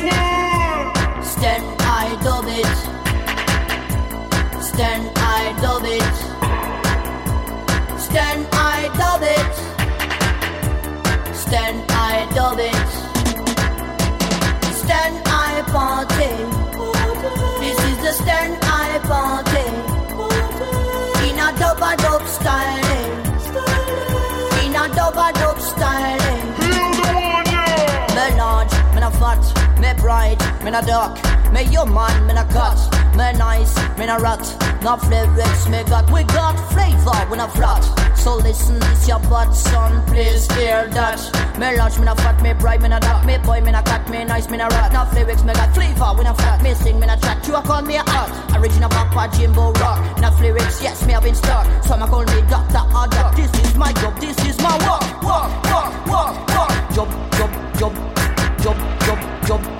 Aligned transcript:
snare. 0.00 0.92
Stern, 1.22 1.62
I 1.80 2.06
dub 2.24 2.48
it. 2.60 2.78
Stern, 4.68 5.02
I 5.16 5.42
dub 5.62 5.84
it. 5.98 6.16
Stern, 8.06 8.40
I 8.52 8.78
dub 9.00 9.22
it. 9.38 9.54
Stern, 11.42 11.76
I 11.90 12.14
dub 12.36 12.60
it. 12.72 12.90
Stern, 14.80 15.14
I 15.26 15.62
party. 15.74 16.34
This 17.62 17.78
is 17.90 17.96
the 18.04 18.12
Stern, 18.20 18.52
I 18.62 18.90
party. 19.10 19.68
In 21.28 21.36
a 21.46 21.48
dub-a-dub 21.58 22.22
style. 22.26 22.79
pride, 30.00 30.40
me 30.64 30.70
a 30.72 30.82
duck. 30.82 31.14
Me 31.52 31.64
human, 31.64 32.26
me 32.26 32.32
a 32.32 32.44
cut. 32.44 32.78
Me 33.16 33.32
nice, 33.36 33.74
me 33.98 34.06
a 34.06 34.18
rat. 34.18 34.42
No 34.82 34.96
lyrics 35.08 35.68
me 35.68 35.82
got. 35.84 36.10
We 36.10 36.24
got 36.24 36.56
flavor, 36.72 37.30
we 37.30 37.36
not 37.36 37.52
flat. 37.52 37.84
So 38.16 38.36
listen, 38.36 38.76
it's 38.92 39.08
your 39.08 39.18
butt, 39.20 39.52
son. 39.54 40.04
Please 40.06 40.50
hear 40.54 40.88
that. 40.88 41.20
Me 41.58 41.76
lunch, 41.76 41.98
me 41.98 42.06
a 42.06 42.14
fat, 42.14 42.40
me 42.42 42.52
bright, 42.54 42.80
me 42.80 42.88
a 42.88 43.00
dark. 43.00 43.26
Me 43.26 43.36
boy, 43.38 43.60
me 43.60 43.70
a 43.70 43.82
cat, 43.82 44.08
me 44.08 44.24
nice, 44.24 44.48
me 44.48 44.58
a 44.58 44.68
rat. 44.68 44.92
No 44.92 45.08
lyrics 45.12 45.42
me 45.42 45.52
got 45.52 45.74
flavor, 45.74 46.12
we 46.16 46.24
not 46.24 46.36
flat. 46.36 46.62
Me 46.62 46.72
sing, 46.74 46.98
me 46.98 47.06
a 47.06 47.16
chat. 47.16 47.46
You 47.46 47.56
a 47.56 47.62
call 47.62 47.82
me 47.82 47.96
a 47.96 48.02
art. 48.06 48.30
Original 48.56 48.88
Papa 48.88 49.36
Jimbo 49.36 49.72
Rock. 49.72 50.20
No 50.20 50.30
lyrics, 50.40 50.80
yes, 50.82 51.04
me 51.04 51.12
have 51.12 51.24
been 51.24 51.34
stuck. 51.34 51.66
Some 51.84 52.02
a 52.02 52.06
call 52.06 52.24
me 52.24 52.40
doctor 52.48 52.84
or 52.96 53.06
duck. 53.08 53.36
This 53.36 53.52
is 53.64 53.76
my 53.76 53.92
job, 53.94 54.18
this 54.20 54.38
is 54.46 54.56
my 54.62 54.76
work. 54.86 55.22
work, 55.22 55.50
work, 55.66 56.46
work. 56.54 56.94
Job, 56.94 57.08
job, 57.36 57.50
job, 57.78 57.94
job, 58.62 58.76
job, 59.00 59.46
job 59.46 59.79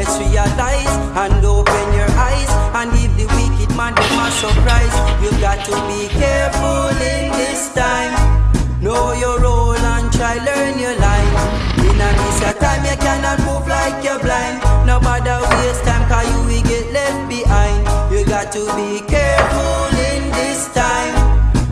let's 0.00 0.16
realize 0.18 0.96
and 1.20 1.44
open 1.44 1.86
your 1.92 2.08
eyes 2.16 2.52
and 2.80 2.88
give 2.96 3.12
the 3.20 3.26
wicked 3.36 3.70
man 3.76 3.92
them 3.92 4.16
a 4.16 4.30
surprise. 4.32 4.96
You 5.20 5.30
got 5.44 5.60
to 5.68 5.76
be 5.92 6.08
careful 6.08 6.88
in 7.04 7.28
this 7.36 7.68
time. 7.74 8.12
Know 8.80 9.12
your 9.12 9.38
role 9.40 9.76
and 9.76 10.08
try 10.10 10.40
learn 10.40 10.78
your 10.80 10.96
line. 10.96 11.32
In 11.84 12.00
a 12.00 12.08
this 12.16 12.40
time 12.64 12.82
you 12.88 12.96
cannot 12.96 13.44
move 13.44 13.68
like 13.68 14.02
you're 14.02 14.18
blind. 14.24 14.64
No 14.88 14.96
bother 15.00 15.36
waste 15.52 15.84
time 15.84 16.08
cause 16.08 16.24
you 16.32 16.40
will 16.48 16.64
get 16.64 16.86
left 16.96 17.28
behind. 17.28 17.84
You 18.10 18.24
got 18.24 18.52
to 18.56 18.64
be 18.72 19.04
careful 19.04 19.84
in 20.08 20.22
this 20.32 20.72
time. 20.72 21.12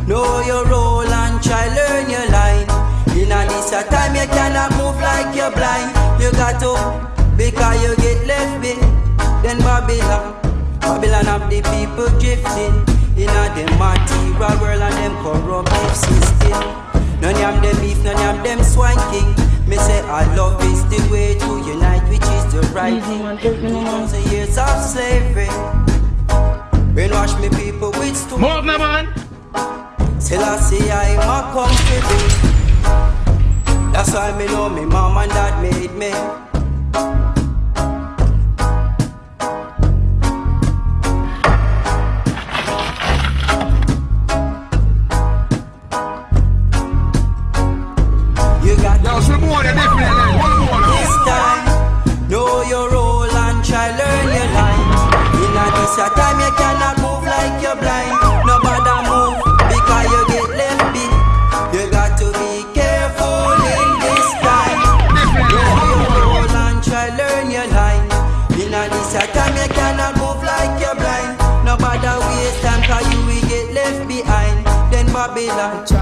Know 0.06 0.44
your 0.44 0.66
role 0.66 1.08
and 1.20 1.42
try 1.42 1.64
learn 1.72 2.10
your 2.12 2.28
line. 2.28 2.69
In 3.16 3.32
a 3.32 3.40
this 3.48 3.70
time 3.88 4.12
you 4.14 4.28
cannot 4.36 4.70
move 4.76 5.00
like 5.00 5.34
you're 5.34 5.50
blind. 5.50 5.96
You 6.20 6.31
got 6.32 6.60
to 6.60 7.18
because 7.50 7.82
you 7.82 7.96
get 7.96 8.26
left 8.26 8.60
bit. 8.60 8.80
Then 9.42 9.58
Babylon, 9.64 10.36
Babylon 10.80 11.24
have 11.24 11.48
the 11.48 11.62
people 11.72 12.08
drifting 12.20 12.74
in 13.16 13.28
a 13.28 13.44
them 13.56 13.72
material 13.80 14.54
world 14.60 14.82
and 14.84 14.96
them 15.00 15.14
corrupt 15.22 15.72
system. 15.96 16.60
None 17.20 17.40
of 17.40 17.62
them 17.62 17.76
beef, 17.80 18.02
none 18.04 18.20
of 18.28 18.44
them 18.44 18.60
swanking. 18.62 19.32
Me 19.66 19.76
say 19.76 20.00
I 20.02 20.24
love 20.36 20.62
is 20.64 20.84
the 20.92 21.00
way 21.10 21.38
to 21.38 21.50
unite, 21.72 22.04
which 22.10 22.28
is 22.36 22.44
the 22.52 22.60
right 22.74 23.02
thing. 23.04 23.24
Two 23.38 23.82
thousand 23.84 24.24
years 24.30 24.58
of 24.58 24.82
slavery. 24.84 25.48
Brainwash 26.94 27.34
me 27.40 27.48
people 27.56 27.90
with 27.92 28.16
stupid. 28.16 28.40
More 28.40 28.62
man. 28.62 29.06
till 30.20 30.44
I 30.44 31.16
am 31.16 31.28
a 31.36 31.40
country. 31.56 32.00
That's 33.92 34.12
why 34.12 34.36
me 34.38 34.46
know 34.46 34.68
me 34.68 34.84
mom 34.84 35.16
and 35.16 35.30
dad 35.30 35.62
made 35.62 35.94
me. 35.94 36.47
Babylon. 75.19 75.97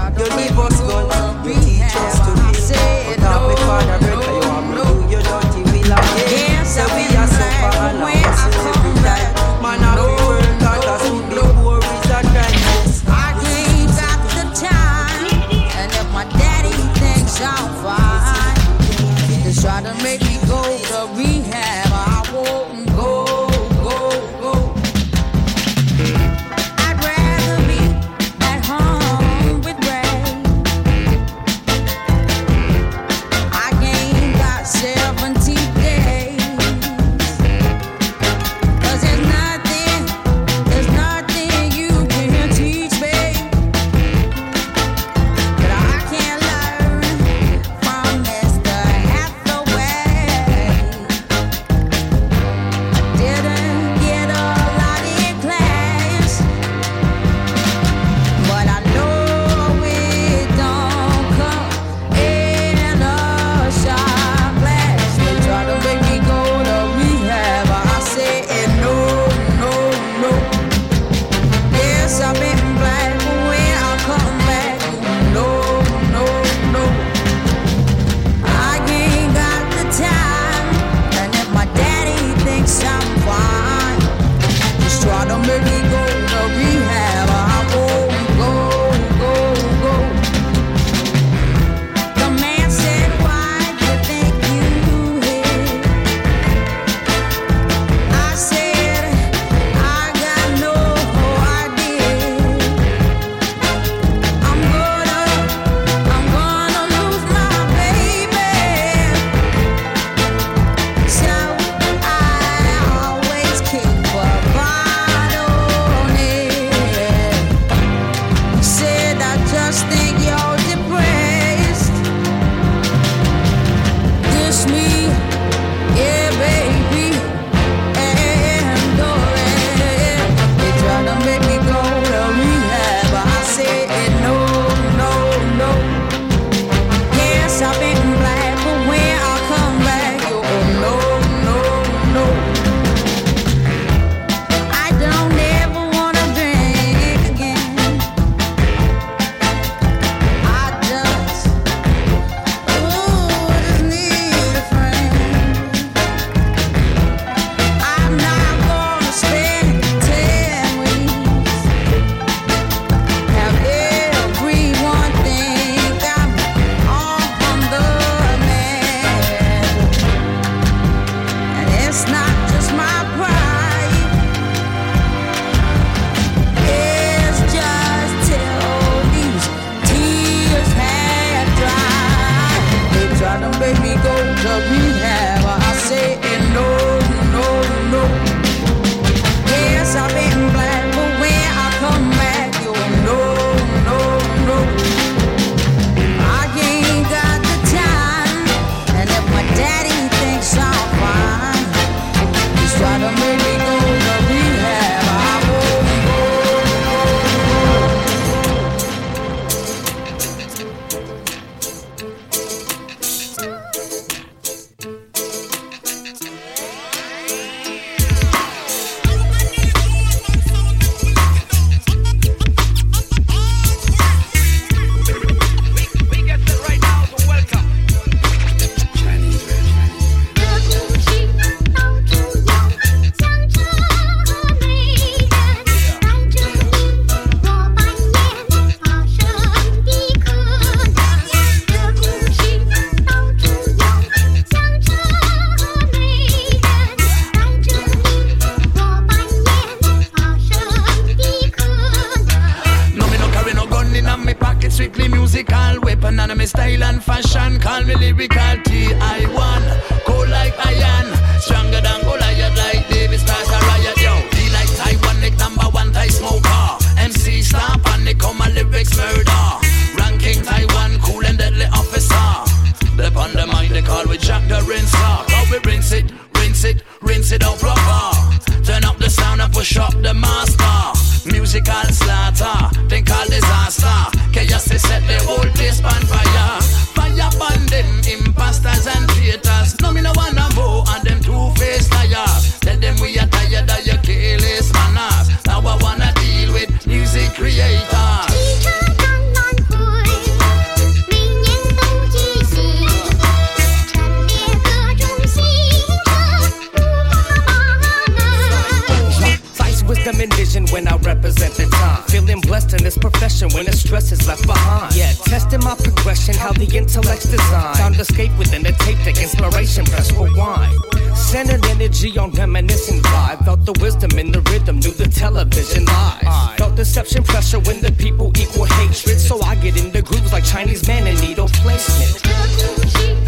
Represent 311.03 311.53
the 311.53 311.65
time. 311.67 312.03
Feeling 312.03 312.41
blessed 312.41 312.73
in 312.73 312.83
this 312.83 312.97
profession 312.97 313.49
when 313.53 313.65
the 313.65 313.71
stress 313.71 314.11
is 314.11 314.27
left 314.27 314.45
behind. 314.45 314.95
Yeah, 314.95 315.13
testing 315.13 315.63
my 315.63 315.75
progression, 315.75 316.35
how 316.35 316.51
the 316.51 316.65
intellect's 316.65 317.29
designed. 317.29 317.77
Found 317.77 317.95
escape 317.99 318.31
within 318.37 318.63
the 318.63 318.73
tape 318.73 318.97
deck, 319.05 319.21
inspiration, 319.21 319.85
press 319.85 320.11
rewind. 320.11 320.75
Centered 321.15 321.65
energy 321.65 322.17
on 322.17 322.31
reminiscent 322.31 323.03
vibe. 323.03 323.45
Felt 323.45 323.65
the 323.65 323.73
wisdom 323.81 324.17
in 324.19 324.31
the 324.31 324.41
rhythm, 324.51 324.79
knew 324.79 324.91
the 324.91 325.07
television 325.07 325.85
lies. 325.85 326.57
Felt 326.57 326.75
deception 326.75 327.23
pressure 327.23 327.59
when 327.59 327.81
the 327.81 327.91
people 327.93 328.31
equal 328.37 328.65
hatred. 328.65 329.19
So 329.19 329.41
I 329.41 329.55
get 329.55 329.77
in 329.77 329.91
the 329.91 330.01
grooves 330.01 330.31
like 330.31 330.43
Chinese 330.43 330.87
man 330.87 331.07
in 331.07 331.15
needle 331.21 331.47
placement. 331.47 333.26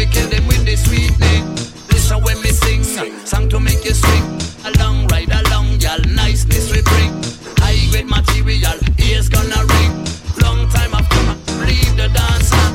We 0.00 0.06
kill 0.06 0.28
them 0.30 0.46
with 0.46 0.64
the 0.64 0.76
sweetness. 0.76 1.92
Listen 1.92 2.22
when 2.24 2.40
me 2.40 2.48
sing, 2.48 2.82
song 3.26 3.50
to 3.50 3.60
make 3.60 3.84
you 3.84 3.92
swing. 3.92 4.24
A 4.64 4.70
long 4.78 5.06
ride 5.08 5.28
along, 5.28 5.78
y'all 5.78 6.00
niceness 6.08 6.72
we 6.72 6.80
bring. 6.80 7.12
High 7.60 7.84
grade 7.90 8.08
material, 8.08 8.78
ears 8.96 9.28
gonna 9.28 9.60
ring. 9.74 9.92
Long 10.40 10.68
time 10.70 10.94
I've 10.94 11.08
come, 11.10 11.36
leave 11.68 11.94
the 12.00 12.08
dancer. 12.16 12.66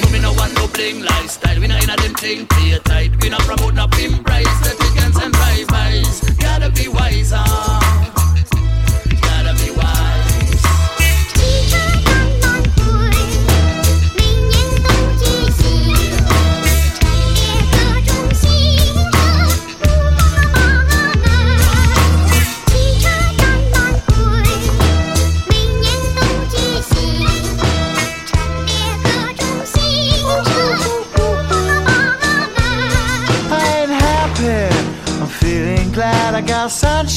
No 0.00 0.08
me 0.10 0.20
no 0.20 0.32
want 0.32 0.54
no 0.54 0.68
bling 0.68 1.02
lifestyle. 1.02 1.60
We 1.60 1.66
not 1.66 1.84
in 1.84 1.90
a 1.90 1.96
them 1.96 2.14
thing, 2.14 2.46
play 2.46 2.78
tight. 2.84 3.12
We 3.22 3.28
not 3.28 3.42
promote 3.42 3.74
no 3.74 3.86
pimp 3.86 4.24
price. 4.24 4.48
The 4.64 4.72
chickens 4.80 5.16
and 5.22 5.34
drive-bys. 5.34 6.20
Gotta 6.38 6.70
be 6.70 6.88
wiser. 6.88 7.79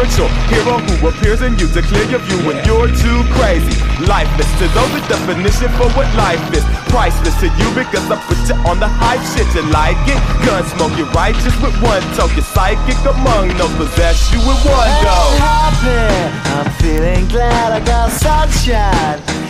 spiritual. 0.00 0.28
Hero 0.48 0.78
who 0.78 1.08
appears 1.08 1.42
in 1.42 1.58
you 1.58 1.68
to 1.68 1.82
clear 1.82 2.04
your 2.08 2.20
view 2.20 2.38
when 2.46 2.56
you're 2.64 2.88
too 2.88 3.20
crazy. 3.36 3.76
Lifeless 4.06 4.48
to 4.58 4.66
those 4.72 4.92
the 4.92 5.00
definition 5.08 5.68
for 5.76 5.88
what 5.92 6.08
life 6.16 6.40
is. 6.54 6.64
Priceless 6.88 7.36
to 7.40 7.46
you 7.46 7.68
because 7.74 8.10
I 8.10 8.16
put 8.24 8.38
you 8.48 8.56
on 8.64 8.80
the 8.80 8.88
hype 8.88 9.20
shit. 9.36 9.46
You 9.54 9.62
like 9.70 10.00
it? 10.08 10.18
Gun 10.46 10.64
smoke, 10.76 10.96
you 10.96 11.04
righteous 11.12 11.54
with 11.60 11.76
one 11.82 12.02
toe. 12.16 12.32
You're 12.32 12.44
psychic 12.44 12.98
among 13.04 13.48
no 13.58 13.68
possess 13.76 14.32
you 14.32 14.38
with 14.38 14.60
one 14.64 14.90
go. 15.04 15.16
I'm 15.36 15.76
happy. 15.76 16.40
I'm 16.56 16.70
feeling 16.80 17.28
glad 17.28 17.72
I 17.72 17.80
got 17.84 18.10
sunshine 18.10 19.49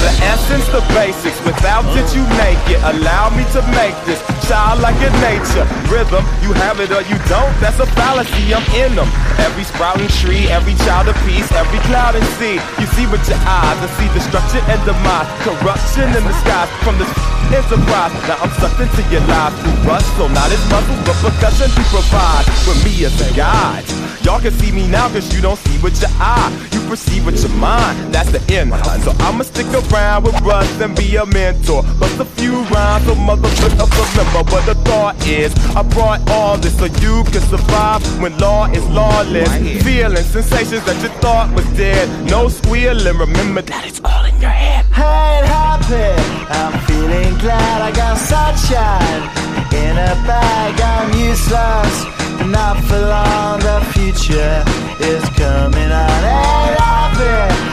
The 0.00 0.12
essence, 0.24 0.64
the 0.72 0.80
basics, 0.96 1.36
without 1.44 1.84
it 1.92 2.08
you 2.16 2.24
make 2.40 2.56
it. 2.72 2.80
Allow 2.80 3.28
me 3.36 3.44
to 3.52 3.60
make 3.76 3.92
this 4.08 4.16
childlike 4.48 4.96
in 4.96 5.12
nature. 5.20 5.68
Rhythm, 5.92 6.24
you 6.40 6.56
have 6.56 6.80
it 6.80 6.88
or 6.88 7.04
you 7.04 7.20
don't, 7.28 7.52
that's 7.60 7.76
a 7.78 7.86
fallacy, 7.92 8.48
I'm 8.56 8.64
in 8.80 8.96
them. 8.96 9.08
Every 9.44 9.64
sprouting 9.64 10.08
tree, 10.24 10.48
every 10.48 10.72
child 10.88 11.12
of 11.12 11.16
peace, 11.28 11.52
every 11.52 11.78
cloud 11.84 12.16
and 12.16 12.24
sea. 12.40 12.56
You 12.80 12.88
see 12.96 13.04
with 13.12 13.20
your 13.28 13.40
eyes, 13.44 13.76
I 13.76 13.88
see 14.00 14.08
destruction 14.16 14.64
and 14.72 14.80
demise, 14.88 15.28
corruption 15.44 16.08
in 16.16 16.24
the 16.24 16.34
skies 16.40 16.72
from 16.80 16.96
this 16.96 17.12
enterprise. 17.52 18.12
Now 18.24 18.40
I'm 18.40 18.52
sucked 18.56 18.80
into 18.80 19.04
your 19.12 19.24
lives 19.28 19.52
through 19.60 19.84
rust, 19.84 20.08
not 20.16 20.48
as 20.48 20.64
muscle, 20.72 20.96
but 21.04 21.16
percussion 21.20 21.68
to 21.68 21.82
provide 21.92 22.48
with 22.64 22.80
me 22.88 23.04
as 23.04 23.12
a 23.20 23.28
guide. 23.36 23.84
Y'all 24.24 24.40
can 24.40 24.52
see 24.52 24.72
me 24.72 24.86
now 24.88 25.08
cause 25.08 25.28
you 25.34 25.40
don't 25.40 25.58
see 25.68 25.76
with 25.82 26.00
your 26.00 26.12
eye. 26.20 26.48
You 26.72 26.80
perceive 26.88 27.24
with 27.24 27.40
your 27.40 27.52
mind, 27.56 28.14
that's 28.14 28.30
the 28.30 28.40
end. 28.52 28.72
So 29.04 29.12
I'ma 29.24 29.44
stick 29.44 29.66
around 29.72 29.89
with 29.90 30.40
Russ 30.42 30.80
and 30.80 30.94
be 30.96 31.16
a 31.16 31.26
mentor. 31.26 31.82
Bust 31.98 32.20
a 32.20 32.24
few 32.24 32.62
rhymes 32.70 33.04
so 33.06 33.14
motherfuckers 33.14 34.16
remember. 34.16 34.50
But 34.50 34.64
the 34.66 34.74
thought 34.84 35.16
is, 35.26 35.52
I 35.74 35.82
brought 35.82 36.28
all 36.30 36.56
this 36.56 36.78
so 36.78 36.84
you 36.84 37.24
can 37.24 37.42
survive 37.42 38.02
when 38.22 38.36
law 38.38 38.66
is 38.70 38.86
lawless. 38.88 39.50
Feeling 39.82 40.24
sensations 40.24 40.84
that 40.84 41.02
you 41.02 41.08
thought 41.20 41.52
was 41.54 41.66
dead. 41.76 42.08
No 42.30 42.48
squealing, 42.48 43.18
remember 43.18 43.62
that 43.62 43.86
it's 43.86 44.00
all 44.04 44.24
in 44.24 44.40
your 44.40 44.50
head. 44.50 44.86
Ain't 44.94 45.46
happy, 45.46 46.14
I'm 46.50 46.74
feeling 46.86 47.36
glad 47.38 47.82
I 47.82 47.90
got 47.90 48.16
sunshine 48.18 49.22
in 49.74 49.96
a 49.98 50.14
bag. 50.26 50.80
I'm 50.80 51.10
useless, 51.18 51.94
not 52.46 52.76
for 52.84 52.98
long. 52.98 53.58
The 53.60 53.80
future 53.92 54.62
is 55.02 55.24
coming 55.34 55.90
on. 55.90 56.20
Ain't 56.22 56.78
happy, 56.78 57.59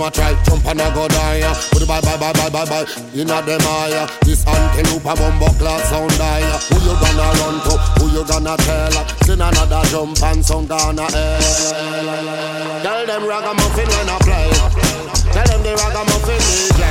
Am 0.00 0.06
I 0.06 0.10
try? 0.10 0.32
Jump 0.44 0.64
and 0.66 0.80
I 0.80 0.94
go 0.94 1.08
die 1.08 1.44
What 1.72 1.86
bye 1.86 2.00
bye 2.00 2.16
bye 2.16 2.32
bye 2.32 2.50
bye 2.50 2.64
bye 2.64 2.86
a 3.12 3.42
them 3.44 3.60
eye 3.64 4.08
This 4.24 4.46
antelope 4.46 5.04
a 5.04 5.14
bumbo 5.14 5.48
class 5.60 5.88
sound 5.90 6.10
die 6.16 6.40
Who 6.68 6.76
you 6.80 6.94
gonna 6.96 7.28
run 7.40 7.60
to? 7.68 7.74
Who 8.00 8.08
you 8.16 8.24
gonna 8.24 8.56
tell? 8.56 8.92
Send 9.24 9.42
another 9.42 9.82
jump 9.90 10.22
and 10.22 10.44
sound 10.44 10.68
gonna 10.68 11.06
Tell 12.82 13.06
them 13.06 13.28
ragamuffin 13.28 13.88
when 13.88 14.08
I 14.08 14.18
play. 14.24 14.50
Tell 15.32 15.44
them 15.44 15.62
the 15.62 15.72
ragamuffin 15.76 16.40
DJ. 16.40 16.82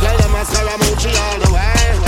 Tell 0.00 0.16
them 0.16 0.34
I 0.34 0.44
Scaramucci 0.44 1.12
all 1.20 1.38
the 1.40 1.52
way. 1.52 2.03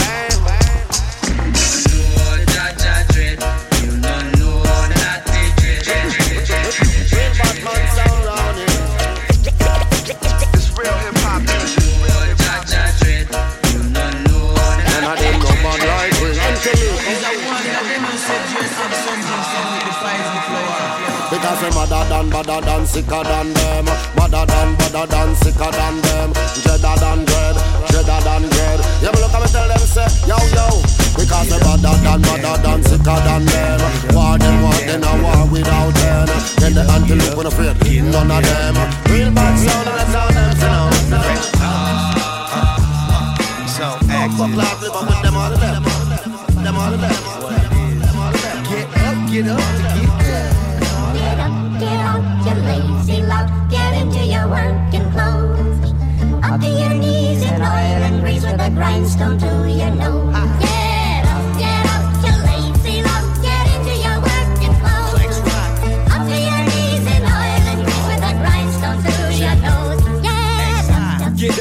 Other 21.87 22.03
than, 22.11 22.27
better 22.31 22.61
than, 22.67 22.85
sicker 22.85 23.23
than 23.23 23.55
them. 23.55 23.85
Better 24.19 24.43
than, 24.43 24.75
better 24.75 25.07
than, 25.07 25.37
sicker 25.37 25.71
than 25.71 26.03
them. 26.03 26.33
Dreader 26.67 26.99
than 26.99 27.23
dread, 27.23 27.57
dreader 27.87 28.21
than 28.27 28.43
dread. 28.51 28.81
Yeah, 28.99 29.15
but 29.15 29.23
look 29.23 29.31
at 29.31 29.39
me 29.39 29.47
tell 29.55 29.69
them 29.71 29.79
say, 29.87 30.11
yo, 30.27 30.35
yo. 30.51 30.67
Because 31.15 31.47
them 31.47 31.63
better 31.63 31.95
than, 32.03 32.23
better 32.27 32.59
than, 32.59 32.83
sicker 32.83 33.19
than 33.23 33.47
them. 33.47 33.79
War 34.19 34.35
them, 34.35 34.67
war 34.67 34.75
them, 34.83 34.99
a 34.99 35.15
war 35.23 35.47
without 35.47 35.95
them. 35.95 36.27
Then 36.59 36.75
the 36.75 36.83
antelope 36.91 37.39
when 37.39 37.47
afraid, 37.47 37.79
none 38.03 38.35
of 38.35 38.43
them. 38.43 38.75
Real 39.07 39.31
bad 39.31 39.55
sound, 39.55 39.87
and 39.87 39.95
that's 39.95 40.11
how 40.11 40.27
them 40.35 40.59
sound 40.59 40.91
So 43.71 43.87
active 44.11 44.39
Fuck 44.43 44.59
life, 44.59 44.83
live 44.83 45.07
with 45.07 45.23
them 45.23 45.37
all 45.37 45.53
of 45.53 45.61
them 45.61 45.83
Them 46.65 46.75
all 46.75 46.95
of 46.95 47.01
them 47.01 47.15
Get 48.67 48.91
up, 49.07 49.31
get 49.31 49.47
up, 49.47 49.61
get 49.87 50.03
Get 50.03 50.06
your 52.47 52.55
lazy 52.55 53.23
luck, 53.23 53.51
get 53.69 54.01
into 54.01 54.25
your 54.25 54.47
working 54.49 55.11
clothes. 55.11 55.93
Up 56.45 56.61
to 56.61 56.69
your 56.69 56.95
knees 56.95 57.43
in 57.43 57.61
oil 57.61 58.03
and 58.07 58.21
grease 58.21 58.45
with 58.45 58.61
a 58.61 58.71
grindstone 58.71 59.39
to 59.39 59.69
your 59.69 59.91
nose. 59.91 60.36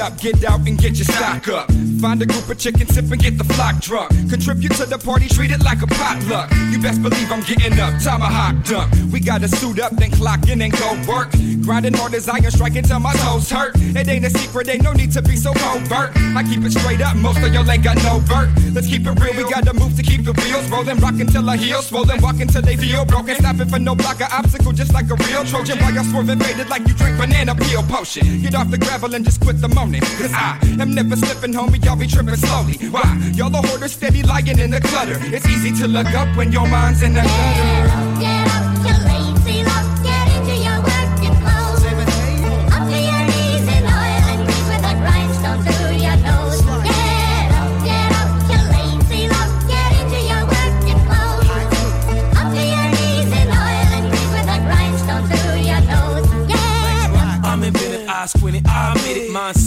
Get 0.06 0.46
out, 0.46 0.68
and 0.68 0.78
get 0.78 0.96
your 0.96 1.06
stock 1.06 1.48
up. 1.50 1.72
Find 2.00 2.22
a 2.22 2.26
group 2.26 2.48
of 2.48 2.58
chickens, 2.58 2.94
sip 2.94 3.12
and 3.12 3.22
get 3.22 3.38
the 3.38 3.44
flock 3.44 3.82
drunk. 3.82 4.10
Contribute 4.30 4.74
to 4.74 4.86
the 4.86 4.98
party, 4.98 5.28
treat 5.28 5.52
it 5.52 5.63
like 5.63 5.82
a 5.82 5.88
potluck. 5.88 6.52
You 6.72 6.80
best 6.80 7.02
believe 7.02 7.32
I'm 7.32 7.41
getting 7.41 7.80
up, 7.80 8.00
tomahawk 8.02 8.63
dunk. 8.65 8.94
We 9.12 9.20
gotta 9.20 9.48
suit 9.48 9.80
up, 9.80 9.94
then 9.94 10.12
clock 10.12 10.48
in 10.48 10.62
and 10.62 10.72
go 10.72 10.94
work. 11.08 11.32
Grinding 11.62 11.94
hard 11.94 12.13
as 12.13 12.30
iron, 12.30 12.52
striking 12.52 12.84
till 12.84 13.00
my 13.00 13.13
toes 13.13 13.50
hurt. 13.50 13.74
It 13.76 14.08
ain't 14.08 14.26
a 14.26 14.30
secret, 14.30 14.70
ain't 14.70 14.84
no 14.84 14.94
need 14.94 15.12
to 15.13 15.22
be 15.22 15.36
so 15.36 15.54
covert. 15.54 16.15
I 16.15 16.44
keep 16.44 16.63
it 16.63 16.72
straight 16.72 17.02
up, 17.02 17.15
most 17.18 17.39
of 17.41 17.54
y'all 17.54 17.70
ain't 17.70 17.84
got 17.84 17.98
no 17.98 18.20
vert. 18.20 18.50
Let's 18.74 18.88
keep 18.88 19.08
it 19.08 19.20
real, 19.20 19.34
we 19.34 19.50
gotta 19.50 19.74
move 19.74 19.96
to 19.98 20.04
keep 20.04 20.24
the 20.24 20.34
wheels 20.34 20.70
rolling. 20.70 20.98
Rockin' 21.00 21.28
till 21.28 21.50
our 21.50 21.58
heels 21.58 21.88
swollen, 21.88 22.22
walking 22.22 22.48
till 22.48 22.62
they 22.62 22.78
feel 22.78 23.06
broken. 23.06 23.36
Stopping 23.36 23.70
for 23.70 23.80
no 23.80 23.96
block 23.96 24.22
or 24.22 24.32
obstacle, 24.32 24.72
just 24.72 24.94
like 24.94 25.10
a 25.10 25.15
real 25.15 25.44
Trojan. 25.46 25.80
While 25.80 25.94
y'all 25.94 26.04
swerving 26.04 26.39
faded 26.39 26.70
like 26.70 26.88
you 26.88 26.94
drink 26.94 27.18
banana 27.18 27.56
peel 27.56 27.84
potion. 27.84 28.41
Get 28.41 28.56
off 28.56 28.70
the 28.70 28.78
gravel 28.78 29.13
and 29.15 29.26
just 29.26 29.41
quit 29.41 29.60
the 29.62 29.70
moaning. 29.70 29.94
Cause 29.99 30.34
I 30.34 30.60
am 30.79 30.93
never 30.93 31.15
slipping, 31.15 31.53
homie, 31.53 31.84
y'all 31.84 31.95
be 31.95 32.08
tripping 32.08 32.36
slowly. 32.36 32.77
Why? 32.89 33.03
Y'all 33.34 33.49
the 33.49 33.62
hoarder 33.62 33.88
steady 33.88 34.23
lying 34.23 34.60
in 34.60 34.71
the 34.71 34.81
clutter. 34.81 35.17
It's 35.21 35.47
easy 35.47 35.71
to 35.81 35.88
look 35.88 36.13
up 36.13 36.36
when 36.36 36.51
your 36.51 36.67
mind's 36.67 37.01
in 37.01 37.13
the 37.13 37.21
gutter. 37.21 38.44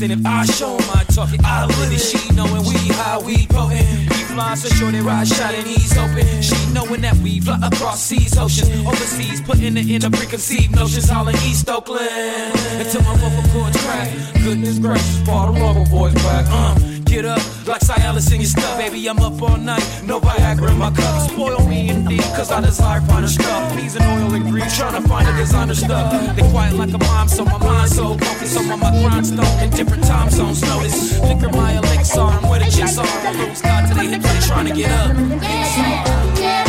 My 0.09 0.14
incentive, 0.14 0.27
I 0.27 0.44
show 0.47 0.77
talk 1.14 1.33
it, 1.35 1.40
I 1.44 1.66
live 1.66 1.92
it. 1.92 1.99
She 1.99 2.33
knowing 2.35 2.64
we 2.64 2.77
high, 2.94 3.18
we 3.18 3.47
potent. 3.47 4.11
We 4.11 4.16
fly 4.33 4.55
so 4.55 4.68
sure 4.68 4.90
they 4.90 5.01
ride 5.01 5.29
shot 5.29 5.55
and 5.55 5.66
he's 5.66 5.97
open. 5.97 6.42
She 6.42 6.57
knowing 6.73 7.01
that 7.03 7.16
we 7.16 7.40
fly 7.40 7.59
across 7.62 8.03
seas, 8.03 8.37
oceans, 8.38 8.87
overseas, 8.87 9.40
putting 9.40 9.77
it 9.77 9.90
in 9.90 10.05
a 10.05 10.11
preconceived 10.11 10.75
notions, 10.75 11.11
all 11.11 11.29
in 11.29 11.35
East 11.37 11.68
Oakland. 11.68 12.01
Until 12.81 13.03
my 13.03 13.16
vocal 13.16 13.51
cords 13.53 13.77
crack. 13.85 14.09
Goodness 14.44 14.79
gracious, 14.79 15.23
Paul 15.25 15.53
the 15.53 15.61
rubber 15.61 15.90
boys 15.90 16.14
back. 16.14 16.47
Uh, 16.49 16.97
get 17.22 17.26
up, 17.26 17.66
like 17.66 17.81
Cialis 17.81 18.33
in 18.33 18.40
your 18.40 18.48
stuff, 18.48 18.78
baby. 18.78 19.04
I'm 19.09 19.18
up 19.18 19.42
all 19.42 19.57
night, 19.57 19.85
no 20.04 20.20
Viagra 20.20 20.70
in 20.70 20.78
my 20.78 20.90
cup. 20.90 21.31
Spoil 21.31 21.66
me 21.66 21.88
indeed, 21.88 22.22
cause 22.37 22.52
I 22.52 22.61
desire 22.61 23.00
finer 23.00 23.26
stuff. 23.26 23.76
Peas 23.76 23.96
and 23.96 24.04
oil 24.04 24.35
and 24.35 24.48
grease, 24.50 24.76
trying 24.76 25.02
to 25.02 25.09
find 25.09 25.28
a 25.28 25.37
designer 25.37 25.74
stuff. 25.74 26.37
They 26.37 26.48
quiet 26.50 26.74
like 26.74 26.92
a 26.92 26.98
mom, 26.98 27.28
so 27.28 27.44
my 27.44 27.59
mind's 27.59 27.96
so 27.96 28.16
focused 28.16 28.57
on 28.59 28.78
my 28.78 28.90
grindstone 29.00 29.62
in 29.62 29.70
different 29.70 30.04
time 30.04 30.31
zones. 30.31 30.62
Notice, 30.62 31.18
flicker 31.18 31.50
my 31.50 31.72
elixir, 31.78 32.20
I'm 32.20 32.48
where 32.48 32.61
the 32.61 32.70
chicks 32.70 32.98
are. 32.98 33.07
Rose 33.35 33.62
God 33.62 33.88
to 33.88 33.94
the 33.94 34.04
hip, 34.04 34.22
trying 34.46 34.66
to 34.66 34.74
get 34.74 34.90
up. 34.92 35.16
Get 36.37 36.59
out 36.62 36.67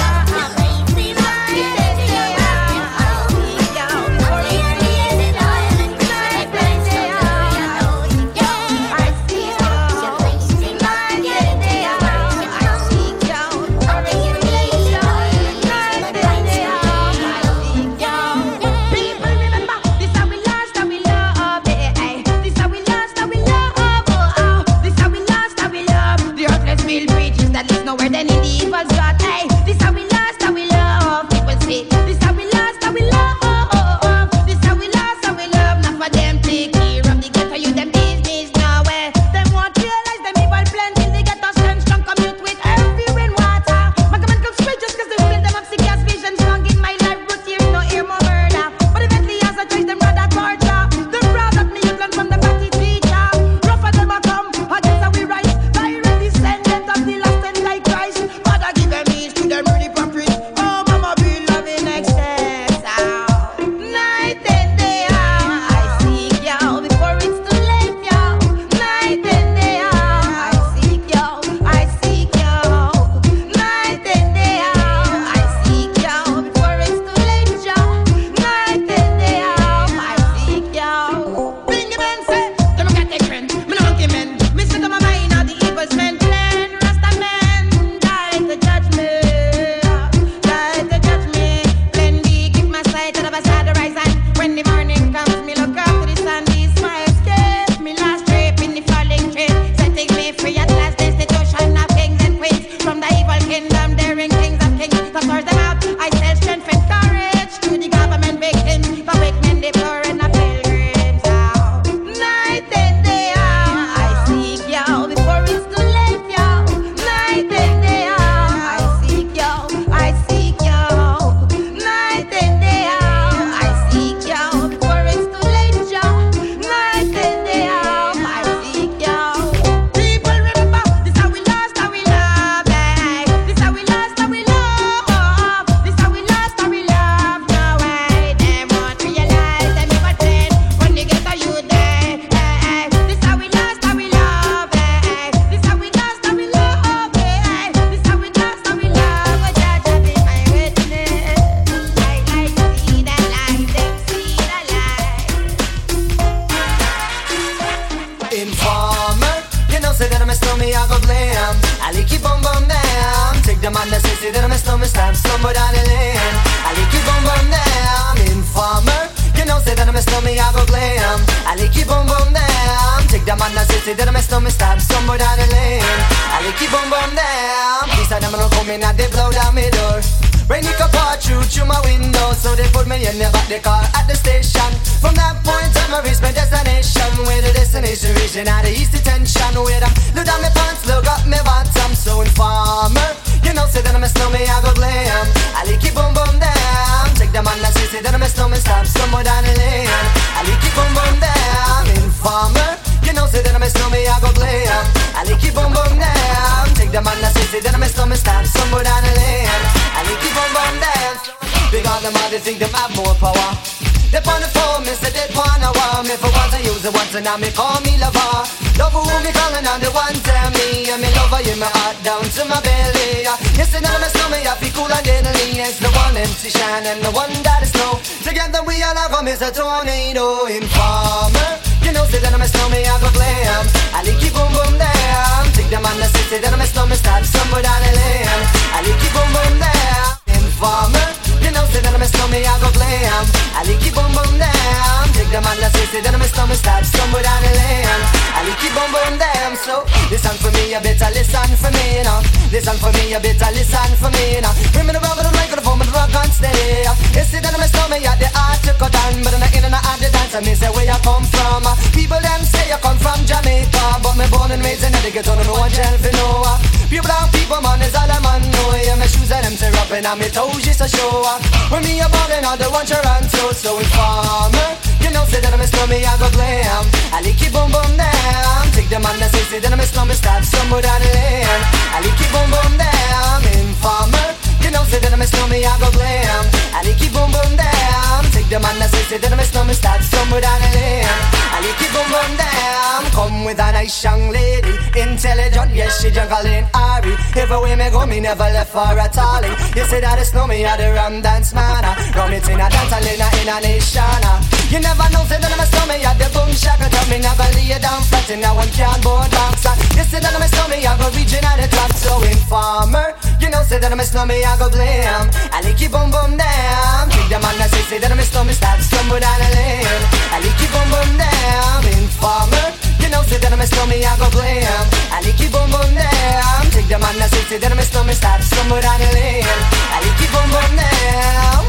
lover 221.39 221.51
in 221.51 221.59
my 221.59 221.67
heart 221.67 221.97
down 222.03 222.23
to 222.23 222.45
my 222.45 222.59
belly. 222.61 223.23
Yes, 223.55 223.73
and 223.75 223.85
I'm 223.85 224.03
a 224.03 224.09
snowman, 224.09 224.47
I 224.47 224.55
feel 224.55 224.71
cool 224.75 224.91
and 224.91 225.05
deadly. 225.05 225.59
It's 225.59 225.79
the 225.79 225.89
one 225.89 226.15
MC 226.15 226.49
shine 226.49 226.85
and 226.85 227.01
the 227.03 227.11
one 227.11 227.31
that 227.43 227.63
is 227.63 227.71
snow. 227.71 227.99
Together 228.23 228.63
we 228.65 228.81
all 228.83 228.95
have 228.95 229.11
come 229.11 229.27
is 229.27 229.41
a 229.41 229.51
tornado 229.51 230.45
informer. 230.45 231.51
You 231.83 231.91
know, 231.93 232.05
say 232.05 232.19
that 232.19 232.33
I'm 232.33 232.41
a 232.41 232.47
snowman, 232.47 232.85
I 232.85 232.95
go 232.99 233.09
glam. 233.11 233.65
I 233.95 234.03
like 234.03 234.21
you 234.21 234.31
boom 234.31 234.51
boom 234.51 234.75
down. 234.77 235.43
Take 235.53 235.69
the 235.69 235.79
man 235.79 235.95
that 235.99 236.11
says 236.11 236.27
say 236.27 236.39
that 236.39 236.53
I'm 236.53 236.61
a 236.61 236.67
snowman, 236.67 236.97
start 236.97 237.25
somewhere 237.25 237.63
down 237.63 237.79
the 237.83 237.91
lane. 237.95 238.43
I 238.75 238.83
like 238.83 238.99
you 238.99 239.11
boom 239.15 239.29
boom 239.31 239.55
down. 239.59 240.07
Informer. 240.27 241.18
Say 241.67 241.81
that 241.83 241.93
I'm 241.93 242.01
a 242.01 242.07
snowman, 242.07 242.47
I 242.47 242.55
go 242.63 242.69
glam. 242.71 243.25
I 243.51 243.61
like 243.67 243.83
you 243.83 243.91
boom 243.91 244.09
boom 244.15 244.39
down. 244.39 245.05
Take 245.11 245.29
the 245.29 245.39
man 245.43 245.57
that 245.59 245.75
say 245.75 245.99
that 245.99 246.15
I'm 246.15 246.23
a 246.23 246.27
snowman, 246.31 246.55
start 246.55 246.87
somewhere 246.87 247.21
down 247.21 247.43
the 247.43 247.51
lane. 247.51 248.01
I 248.33 248.47
like 248.47 248.63
you 248.63 248.71
boom 248.71 248.89
boom 248.89 249.15
down. 249.19 249.53
So 249.59 249.83
listen 250.09 250.35
for 250.39 250.49
me, 250.55 250.71
you 250.71 250.79
better 250.79 251.11
listen 251.11 251.51
for 251.59 251.71
me, 251.75 252.01
now. 252.01 252.23
Listen 252.49 252.77
for 252.79 252.89
me, 252.95 253.11
you 253.11 253.19
better 253.19 253.51
listen 253.51 253.91
for 253.99 254.09
me, 254.15 254.39
now. 254.39 254.55
Bring 254.71 254.87
me 254.87 254.93
the 254.95 255.01
rubber, 255.03 255.27
the 255.27 255.33
microphone, 255.35 255.83
the 255.83 255.91
rock 255.91 256.15
on 256.15 256.29
steady. 256.31 256.87
You 257.13 257.23
see 257.27 257.43
that 257.43 257.51
I'm 257.51 257.61
a 257.61 257.67
snowman, 257.67 258.01
yeah, 258.01 258.15
the 258.15 258.31
art 258.33 258.63
to 258.65 258.73
cut 258.79 258.95
on, 258.95 259.19
but 259.21 259.35
I'm 259.35 259.43
not 259.43 259.51
in 259.51 259.67
and 259.67 259.75
out 259.75 259.99
the 259.99 260.09
dance. 260.09 260.33
I 260.33 260.41
say 260.55 260.71
where 260.71 260.87
you 260.87 260.99
come 261.03 261.27
from. 261.27 261.67
People 261.91 262.21
them 262.23 262.41
say 262.47 262.65
you 262.71 262.79
come 262.79 262.97
from 262.97 263.19
Jamaica, 263.27 264.01
but 264.01 264.15
me 264.15 264.25
born 264.31 264.49
and 264.55 264.63
raised 264.63 264.87
in 264.87 264.95
the 264.95 265.11
ghetto, 265.11 265.35
no 265.35 265.53
one 265.53 265.69
tell 265.69 265.97
for 265.99 266.13
no. 266.15 266.57
Pure 266.89 267.03
brown 267.03 267.29
people, 267.29 267.61
man, 267.61 267.81
is 267.85 267.93
all 267.93 268.09
I'm 268.09 268.25
on. 268.25 268.41
know. 268.41 268.73
Yeah, 268.81 268.95
my 268.95 269.05
shoes 269.05 269.29
and 269.29 269.45
them 269.45 269.53
tear 269.53 269.75
up 269.77 269.91
and 269.91 270.07
me 270.19 270.29
toes 270.29 270.63
just 270.63 270.79
to 270.79 270.87
show. 270.87 271.21
When 271.69 271.83
me 271.83 271.99
a 272.01 272.07
ballin', 272.09 272.45
all 272.45 272.57
the 272.57 272.69
ones 272.69 272.89
you're 272.89 273.07
on 273.07 273.23
so 273.29 273.51
so 273.51 273.77
informer. 273.77 274.69
You 275.01 275.11
know, 275.11 275.23
say 275.25 275.39
that 275.41 275.53
I'm 275.53 275.61
a 275.61 275.67
snowman, 275.67 276.05
I 276.05 276.17
go 276.17 276.29
glam. 276.31 276.85
I 277.13 277.21
like 277.21 277.41
it 277.41 277.51
boom 277.53 277.71
boom 277.71 277.91
down. 277.97 278.65
Take 278.73 278.89
the 278.89 278.99
man 278.99 279.19
that 279.19 279.31
says 279.31 279.47
say 279.47 279.59
that 279.59 279.71
I'm 279.71 279.79
a 279.79 279.85
snowman, 279.85 280.15
start 280.15 280.43
somewhere 280.45 280.81
down 280.81 280.99
the 281.01 281.09
lane. 281.13 281.63
I 281.93 282.01
like 282.01 282.17
it 282.17 282.29
boom 282.33 282.49
boom 282.49 282.73
down. 282.77 283.39
Informer. 283.59 284.38
You 284.69 284.75
know, 284.77 284.83
say 284.85 285.01
that 285.01 285.09
I'm 285.09 285.17
a 285.17 285.25
snowman, 285.25 285.65
I 285.65 285.73
go 285.81 285.89
glam. 285.89 286.45
I 286.77 286.85
like 286.85 287.01
it 287.01 287.09
boom 287.09 287.33
boom 287.33 287.57
down. 287.57 288.21
Take 288.29 288.53
the 288.53 288.61
man 288.61 288.77
that 288.77 288.93
says 288.93 289.09
say 289.09 289.17
that 289.17 289.33
I'm 289.33 289.41
a 289.41 289.43
snowman, 289.49 289.73
start 289.73 290.05
somewhere 290.05 290.45
down 290.45 290.61
the 290.61 290.69
lane. 290.77 291.09
I 291.09 291.57
like 291.57 291.81
it 291.81 291.89
boom 291.89 292.05
boom 292.05 292.31
down. 292.37 293.01
Come 293.09 293.49
with 293.49 293.57
a 293.57 293.73
nice 293.73 293.97
young 293.97 294.29
lady, 294.29 294.77
intelligent, 294.93 295.73
yes 295.73 295.97
she 295.97 296.13
jungle 296.13 296.45
in 296.45 296.69
Ari. 296.77 297.17
Everywhere 297.33 297.81
me 297.81 297.89
go, 297.89 298.05
me 298.05 298.21
never 298.21 298.45
left 298.45 298.69
for 298.69 298.93
a 298.93 299.09
talling. 299.09 299.57
You 299.73 299.89
say 299.89 300.05
that 300.05 300.21
it's 300.21 300.37
snowman, 300.37 300.61
you're 300.61 300.77
the 300.77 300.93
rum 300.93 301.25
dance 301.25 301.49
man. 301.49 301.81
Ah. 301.81 301.97
Rum 302.13 302.29
it 302.29 302.45
in 302.45 302.61
a 302.61 302.69
dance, 302.69 302.93
I 302.93 303.01
in 303.09 303.49
a, 303.49 303.57
a 303.57 303.61
nation. 303.65 304.21
Ah. 304.21 304.58
You 304.69 304.77
never 304.77 305.09
know, 305.09 305.25
say 305.25 305.41
that 305.41 305.49
I'm 305.49 305.57
a 305.57 305.65
snowman, 305.65 305.97
you're 305.97 306.13
the 306.13 306.29
boom 306.29 306.53
shaka. 306.53 306.85
Tell 306.93 307.07
me 307.09 307.17
never 307.17 307.41
lay 307.57 307.73
down 307.81 308.05
flat 308.05 308.29
in 308.29 308.45
a 308.45 308.53
one 308.53 308.69
cardboard 308.69 309.25
box. 309.33 309.65
You 309.97 310.05
say 310.05 310.21
that 310.21 310.29
I'm 310.29 310.45
a 310.45 310.47
snowman, 310.47 310.85
I 310.85 310.93
go 310.93 311.09
region 311.17 311.41
at 311.41 311.57
the 311.57 311.65
top, 311.73 311.89
so 311.97 312.21
informer. 312.21 313.17
You 313.41 313.49
know, 313.49 313.65
say 313.65 313.81
that 313.81 313.89
I'm 313.89 313.97
a 313.97 314.05
snowman, 314.05 314.45
I 314.45 314.53
go 314.61 314.69
blam. 314.69 315.25
I 315.49 315.65
like 315.65 315.81
you 315.81 315.89
boom 315.89 316.13
boom 316.13 316.37
down. 316.37 317.09
Kick 317.09 317.33
the 317.33 317.41
man 317.41 317.57
that 317.57 317.73
say, 317.73 317.81
say 317.89 317.97
that 317.97 318.13
I'm 318.13 318.21
a 318.21 318.25
snowman, 318.29 318.53
start 318.53 318.77
stumble 318.85 319.17
down 319.17 319.41
the 319.41 319.49
lane. 319.57 320.03
I 320.29 320.37
like 320.37 320.61
you 320.61 320.69
boom 320.69 320.87
boom 320.93 321.09
down. 321.17 321.81
Informer. 321.89 322.69
You 323.01 323.09
know, 323.09 323.25
say 323.25 323.41
that 323.41 323.49
I'm 323.49 323.57
a 323.57 323.65
snowman, 323.65 324.05
I 324.05 324.13
go 324.21 324.29
blam. 324.29 324.85
I 325.09 325.17
like 325.25 325.41
you 325.41 325.49
boom 325.49 325.65
boom 325.73 325.97
down. 325.97 326.61
Take 326.69 326.85
the 326.85 327.01
man 327.01 327.17
that 327.17 327.33
say, 327.33 327.41
say 327.49 327.57
that 327.57 327.73
I'm 327.73 327.81
a 327.81 327.85
snowman, 327.89 328.13
start 328.13 328.45
stumble 328.45 328.77
down 328.77 329.01
the 329.01 329.09
lane. 329.17 329.49
I 329.49 329.97
like 330.05 330.19
you 330.21 330.29
boom 330.29 330.47
boom 330.53 330.71
down. 330.77 331.65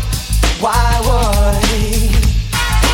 Why 0.60 1.00
would? 1.08 2.29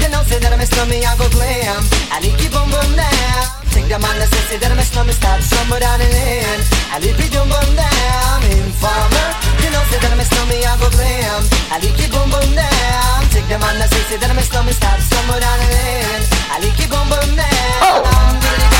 you 0.00 0.08
know, 0.08 0.22
say 0.24 0.38
that 0.40 0.52
I'm 0.52 0.60
a 0.60 0.66
snowman, 0.66 1.04
I 1.04 1.12
go 1.20 1.28
glam. 1.28 1.82
I 2.10 2.18
like 2.24 2.40
you 2.40 2.50
boom 2.50 2.68
boom 2.72 2.90
down. 2.96 3.44
Take 3.70 3.86
the 3.86 3.98
man 4.00 4.16
that 4.18 4.30
say 4.48 4.58
that 4.58 4.72
I'm 4.72 4.80
a 4.80 4.84
snowman, 4.84 5.14
start 5.14 5.42
somewhere 5.44 5.80
down 5.80 6.00
the 6.00 6.08
lane. 6.08 6.62
I 6.90 6.98
like 6.98 7.16
you 7.20 7.30
boom 7.30 7.48
boom 7.48 7.70
down. 7.76 8.38
Informer, 8.50 9.28
you 9.62 9.70
know, 9.70 9.82
say 9.92 9.98
that 10.00 10.10
I'm 10.10 10.20
a 10.20 10.26
snowman, 10.26 10.64
I 10.64 10.72
go 10.80 10.88
glam. 10.90 11.40
I 11.70 11.76
like 11.78 11.98
you 12.00 12.08
boom 12.08 12.28
boom 12.32 12.48
down. 12.56 13.18
Take 13.30 13.46
oh! 13.46 13.52
the 13.52 13.56
man 13.60 13.76
that 13.78 13.90
say 13.92 14.16
that 14.16 14.30
I'm 14.30 14.40
a 14.40 14.44
snowman, 14.44 14.74
start 14.74 15.00
somewhere 15.04 15.40
down 15.40 15.56
the 15.60 15.68
lane. 15.68 16.24
I 16.50 16.56
like 16.58 16.78
you 16.80 16.88
boom 16.88 17.06
boom 17.06 17.30
down. 17.36 17.80
Oh. 17.84 18.79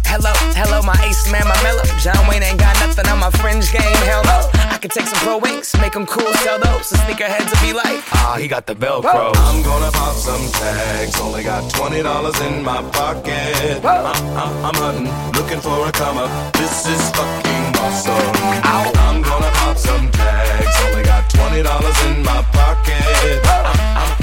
Hello, 0.11 0.35
hello, 0.59 0.81
my 0.83 0.99
ace 1.07 1.31
man, 1.31 1.47
my 1.47 1.55
mellow. 1.63 1.87
John 1.97 2.27
Wayne 2.27 2.43
ain't 2.43 2.59
got 2.59 2.75
nothing 2.83 3.07
on 3.07 3.19
my 3.19 3.31
fringe 3.31 3.71
game. 3.71 3.95
Hell 4.03 4.21
no. 4.27 4.43
I 4.67 4.77
can 4.77 4.89
take 4.91 5.07
some 5.07 5.17
pro 5.23 5.37
wings, 5.37 5.71
make 5.79 5.93
them 5.93 6.05
cool, 6.05 6.33
sell 6.43 6.59
those. 6.59 6.89
The 6.89 6.97
sneakerheads 6.97 7.47
will 7.47 7.63
be 7.65 7.71
like, 7.71 8.03
ah, 8.11 8.35
he 8.37 8.49
got 8.49 8.67
the 8.67 8.75
Velcro. 8.75 9.31
I'm 9.33 9.63
gonna 9.63 9.89
pop 9.91 10.15
some 10.15 10.51
tags. 10.51 11.17
Only 11.21 11.43
got 11.43 11.63
twenty 11.71 12.03
dollars 12.03 12.37
in 12.41 12.61
my 12.61 12.83
pocket. 12.91 13.79
I'm, 13.85 14.03
I'm, 14.03 14.05
uh, 14.05 14.41
uh, 14.43 14.67
I'm 14.67 14.75
hunting, 14.83 15.07
looking 15.39 15.61
for 15.61 15.87
a 15.87 15.91
come 15.93 16.17
up. 16.17 16.29
This 16.59 16.87
is 16.87 17.01
fucking 17.11 17.65
awesome. 17.79 18.35
I'm 18.67 19.21
gonna 19.21 19.51
pop 19.63 19.77
some 19.77 20.11
tags. 20.11 20.75
Only 20.91 21.03
got 21.03 21.23
twenty 21.29 21.63
dollars 21.63 21.97
in 22.11 22.21
my 22.21 22.43
pocket. 22.51 23.39
I'm, 23.47 23.80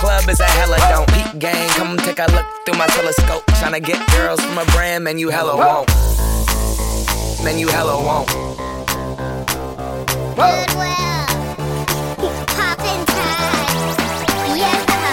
club 0.00 0.28
is 0.28 0.40
a 0.40 0.44
hella 0.44 0.78
don't. 0.88 1.08
Peep 1.08 1.38
gang, 1.38 1.68
come 1.70 1.96
take 1.98 2.18
a 2.18 2.26
look 2.32 2.46
through 2.64 2.78
my 2.78 2.86
telescope. 2.88 3.44
Tryna 3.60 3.82
get 3.82 3.98
girls 4.12 4.40
from 4.40 4.58
a 4.58 4.64
brand, 4.72 5.04
man, 5.04 5.18
you 5.18 5.30
hella 5.30 5.56
won't. 5.56 5.88
Man, 7.44 7.58
you 7.58 7.68
hella 7.68 7.96
won't. 8.02 8.30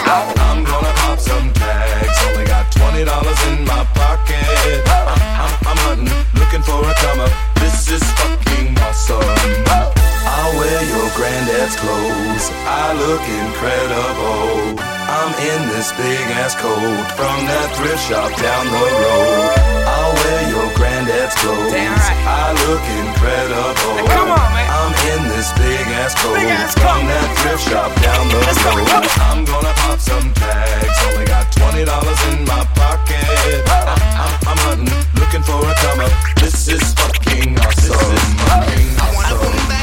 I'm 0.04 0.64
gonna 0.64 0.92
pop 0.96 1.18
some 1.18 1.52
tags. 1.54 2.18
Only 2.26 2.44
got 2.44 2.70
twenty 2.72 3.04
dollars 3.04 3.40
in 3.48 3.64
my 3.64 3.84
pocket. 3.94 4.82
I'm, 4.86 5.08
I'm, 5.44 5.52
I'm 5.68 5.78
hunting, 5.86 6.40
looking 6.40 6.62
for 6.62 6.80
a 6.88 6.94
come. 6.94 7.30
This 7.56 7.88
is 7.90 8.02
fucking 8.12 8.78
awesome. 8.78 10.01
Wear 10.72 10.88
your 10.88 11.10
granddad's 11.12 11.76
clothes. 11.76 12.48
I 12.64 12.96
look 12.96 13.20
incredible. 13.28 14.80
I'm 14.80 15.32
in 15.36 15.68
this 15.68 15.92
big 16.00 16.24
ass 16.40 16.56
coat 16.56 16.72
from 17.12 17.44
that 17.44 17.68
thrift 17.76 18.00
shop 18.08 18.32
down 18.40 18.64
the 18.72 18.80
road. 18.80 19.52
I'll 19.84 20.16
wear 20.16 20.40
your 20.48 20.68
granddad's 20.72 21.36
clothes. 21.36 21.76
I 22.24 22.56
look 22.64 22.80
incredible. 23.04 24.00
come 24.16 24.32
on, 24.32 24.48
man. 24.56 24.64
I'm 24.72 24.96
in 25.12 25.20
this 25.36 25.52
big 25.60 25.84
ass 26.00 26.16
coat 26.16 26.40
from 26.40 27.04
that 27.04 27.28
thrift 27.44 27.68
shop 27.68 27.92
down 28.00 28.32
the 28.32 28.40
road. 28.40 28.56
Go, 28.64 28.96
go. 28.96 29.28
I'm 29.28 29.44
gonna 29.44 29.76
pop 29.76 30.00
some 30.00 30.32
tags. 30.32 30.96
Only 31.04 31.28
got 31.28 31.52
twenty 31.52 31.84
dollars 31.84 32.20
in 32.32 32.48
my 32.48 32.64
pocket. 32.72 33.60
I'm, 33.68 33.92
I'm, 34.24 34.56
I'm 34.56 34.60
hunting, 34.64 34.88
looking 35.20 35.44
for 35.44 35.60
a 35.68 35.74
come 35.84 36.00
up. 36.00 36.16
This 36.40 36.64
is 36.64 36.80
fucking 36.96 37.60
awesome. 37.60 37.92
This 37.92 38.08
is 38.08 38.24
fucking 38.40 38.88
awesome. 39.04 39.21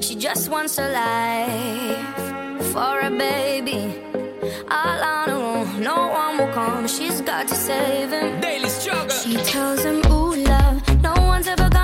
She 0.00 0.14
just 0.14 0.48
wants 0.48 0.78
a 0.78 0.88
life 0.88 2.62
for 2.72 3.00
a 3.00 3.10
baby. 3.10 3.82
All 4.70 5.00
on 5.14 5.28
her 5.28 5.36
own, 5.36 5.80
no 5.82 6.08
one 6.08 6.38
will 6.38 6.52
come. 6.52 6.86
She's 6.88 7.20
got 7.20 7.48
to 7.48 7.54
save 7.54 8.10
him. 8.10 8.40
Daily 8.40 8.68
struggle. 8.68 9.10
She 9.10 9.36
tells 9.52 9.84
him, 9.84 9.98
Ooh, 10.12 10.34
love, 10.36 11.02
no 11.02 11.14
one's 11.32 11.46
ever 11.48 11.68
gonna. 11.68 11.79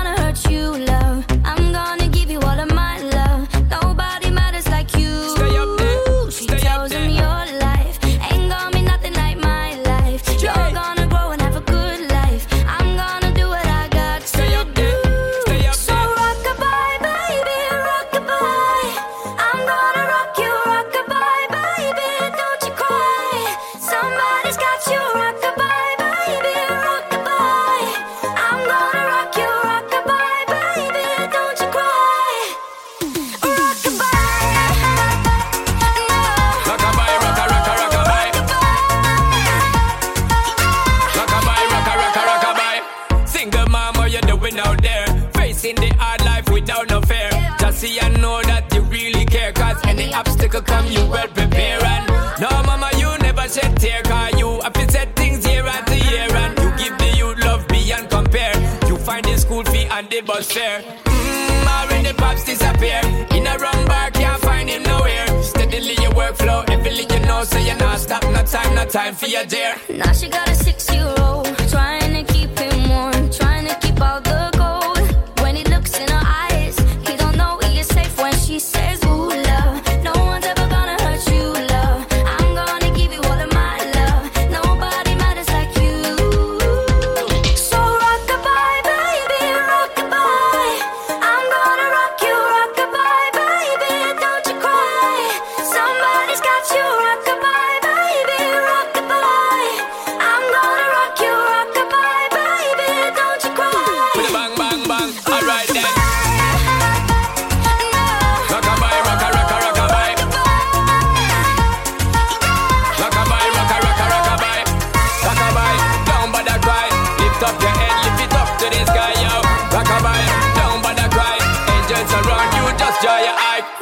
you 50.91 51.05
well 51.07 51.27
prepare. 51.27 51.83
And 51.83 52.07
no, 52.41 52.49
mama, 52.65 52.89
you 52.97 53.09
never 53.19 53.47
said 53.47 53.75
tear, 53.79 54.01
cause 54.03 54.39
you 54.39 54.61
have 54.61 54.73
to 54.73 54.91
set 54.91 55.15
things 55.15 55.45
year 55.47 55.65
after 55.65 55.95
year. 55.95 56.27
And 56.29 56.57
you 56.59 56.69
give 56.77 56.97
the 56.97 57.17
youth 57.17 57.39
love 57.43 57.67
beyond 57.67 58.09
compare. 58.09 58.55
You 58.87 58.97
find 58.97 59.25
the 59.25 59.37
school 59.37 59.63
fee 59.65 59.85
and 59.85 60.09
the 60.09 60.21
bus 60.21 60.51
fare. 60.51 60.81
Mmm, 60.81 61.67
already 61.67 62.13
pops 62.13 62.43
disappear. 62.45 63.01
In 63.31 63.47
a 63.47 63.57
wrong 63.57 63.85
bar, 63.85 64.11
can't 64.11 64.41
find 64.41 64.69
him 64.69 64.83
nowhere. 64.83 65.27
Steadily 65.43 65.95
your 66.01 66.11
workflow, 66.11 66.67
everything 66.69 67.09
you 67.09 67.25
know, 67.27 67.43
so 67.43 67.57
you're 67.57 67.77
not 67.77 67.99
stop. 67.99 68.23
No 68.23 68.43
time, 68.43 68.75
no 68.75 68.85
time 68.85 69.15
for 69.15 69.27
your 69.27 69.45
dear. 69.45 69.75
Now 69.89 70.11
she 70.13 70.27
gotta 70.29 70.55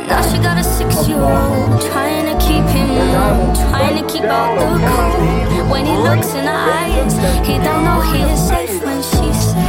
Now 0.07 0.21
she 0.21 0.37
got 0.37 0.57
a 0.57 0.63
six-year-old 0.63 1.81
trying 1.81 2.25
to 2.27 2.35
keep 2.45 2.63
him 2.75 2.89
warm, 2.89 3.55
trying 3.55 3.95
to 3.97 4.13
keep 4.13 4.23
out 4.23 4.57
the 4.59 4.65
cold. 4.87 5.71
When 5.71 5.85
he 5.85 5.97
looks 5.97 6.33
in 6.35 6.45
her 6.45 6.51
eyes, 6.51 7.15
he 7.45 7.57
don't 7.57 7.83
know 7.83 8.01
he 8.01 8.21
is 8.21 8.47
safe 8.47 8.83
when 8.83 9.01
she 9.01 9.33
says. 9.33 9.64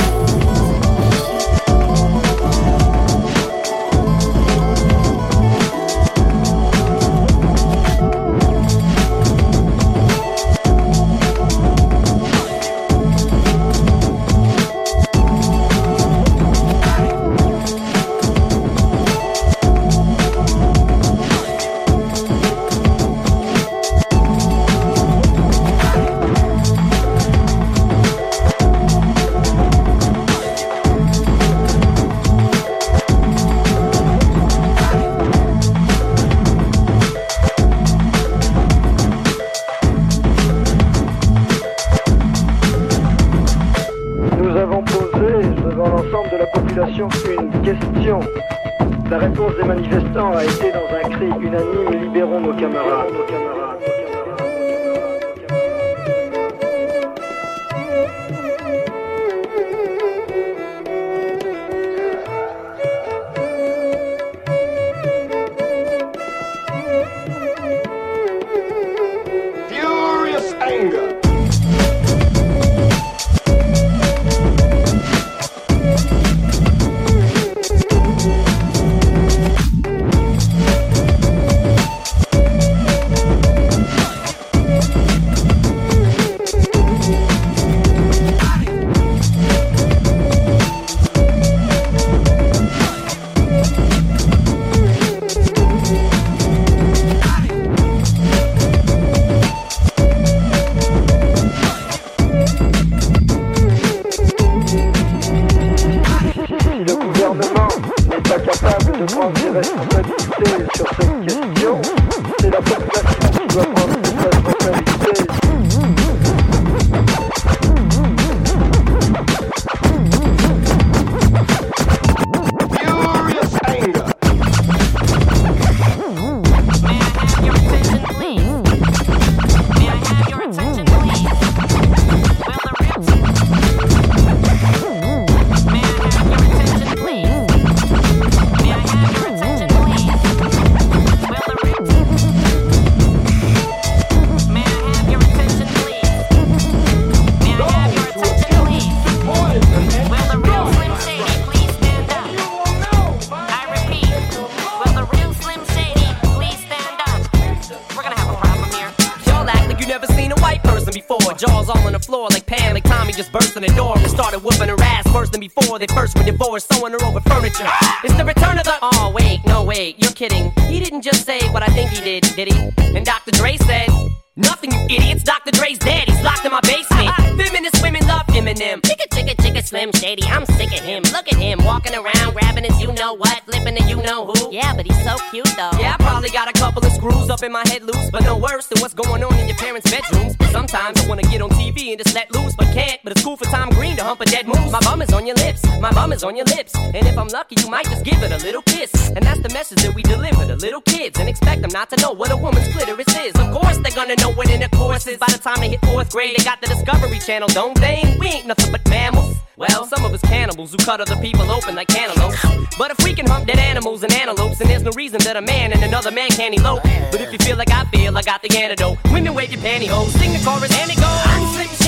On 196.22 196.36
your 196.36 196.46
lips. 196.46 196.74
And 196.76 197.06
if 197.06 197.16
I'm 197.18 197.28
lucky, 197.28 197.56
you 197.60 197.68
might 197.68 197.86
just 197.86 198.04
give 198.04 198.22
it 198.22 198.32
a 198.32 198.38
little 198.38 198.62
kiss. 198.62 199.10
And 199.10 199.24
that's 199.24 199.40
the 199.40 199.50
message 199.50 199.82
that 199.82 199.94
we 199.94 200.02
deliver 200.02 200.44
to 200.46 200.56
little 200.56 200.80
kids 200.80 201.18
and 201.18 201.28
expect 201.28 201.62
them 201.62 201.70
not 201.72 201.90
to 201.90 202.00
know 202.00 202.12
what 202.12 202.30
a 202.30 202.36
woman's 202.36 202.68
clitoris 202.68 203.08
is. 203.16 203.34
Of 203.34 203.52
course, 203.52 203.78
they're 203.78 203.94
gonna 203.94 204.16
know 204.16 204.32
what 204.32 204.50
intercourse 204.50 205.06
is. 205.06 205.18
By 205.18 205.26
the 205.28 205.38
time 205.38 205.60
they 205.60 205.70
hit 205.70 205.80
fourth 205.84 206.10
grade, 206.10 206.36
they 206.36 206.44
got 206.44 206.60
the 206.60 206.68
Discovery 206.68 207.18
Channel, 207.18 207.48
don't 207.48 207.78
they? 207.80 208.16
We 208.20 208.28
ain't 208.28 208.46
nothing 208.46 208.72
but 208.72 208.88
mammals. 208.88 209.36
Well, 209.56 209.86
some 209.86 210.04
of 210.04 210.12
us 210.12 210.20
cannibals 210.20 210.72
who 210.72 210.76
cut 210.78 211.00
other 211.00 211.16
people 211.16 211.50
open 211.50 211.74
like 211.74 211.88
cantaloupes. 211.88 212.36
But 212.76 212.90
if 212.90 213.02
we 213.02 213.14
can 213.14 213.26
hump 213.26 213.46
dead 213.46 213.58
animals 213.58 214.02
and 214.02 214.12
antelopes, 214.12 214.58
then 214.58 214.68
there's 214.68 214.82
no 214.82 214.90
reason 214.92 215.18
that 215.24 215.36
a 215.36 215.40
man 215.40 215.72
and 215.72 215.82
another 215.82 216.10
man 216.10 216.28
can't 216.28 216.54
elope. 216.54 216.82
But 217.10 217.20
if 217.22 217.32
you 217.32 217.38
feel 217.38 217.56
like 217.56 217.70
I 217.70 217.84
feel, 217.86 218.16
I 218.16 218.22
got 218.22 218.42
the 218.42 218.54
antidote. 218.56 218.98
Women 219.10 219.34
wave 219.34 219.50
your 219.50 219.62
pantyhose, 219.62 220.10
sing 220.18 220.32
the 220.32 220.44
chorus, 220.44 220.72
and 220.78 220.90
it 220.90 220.96
goes. 221.00 221.85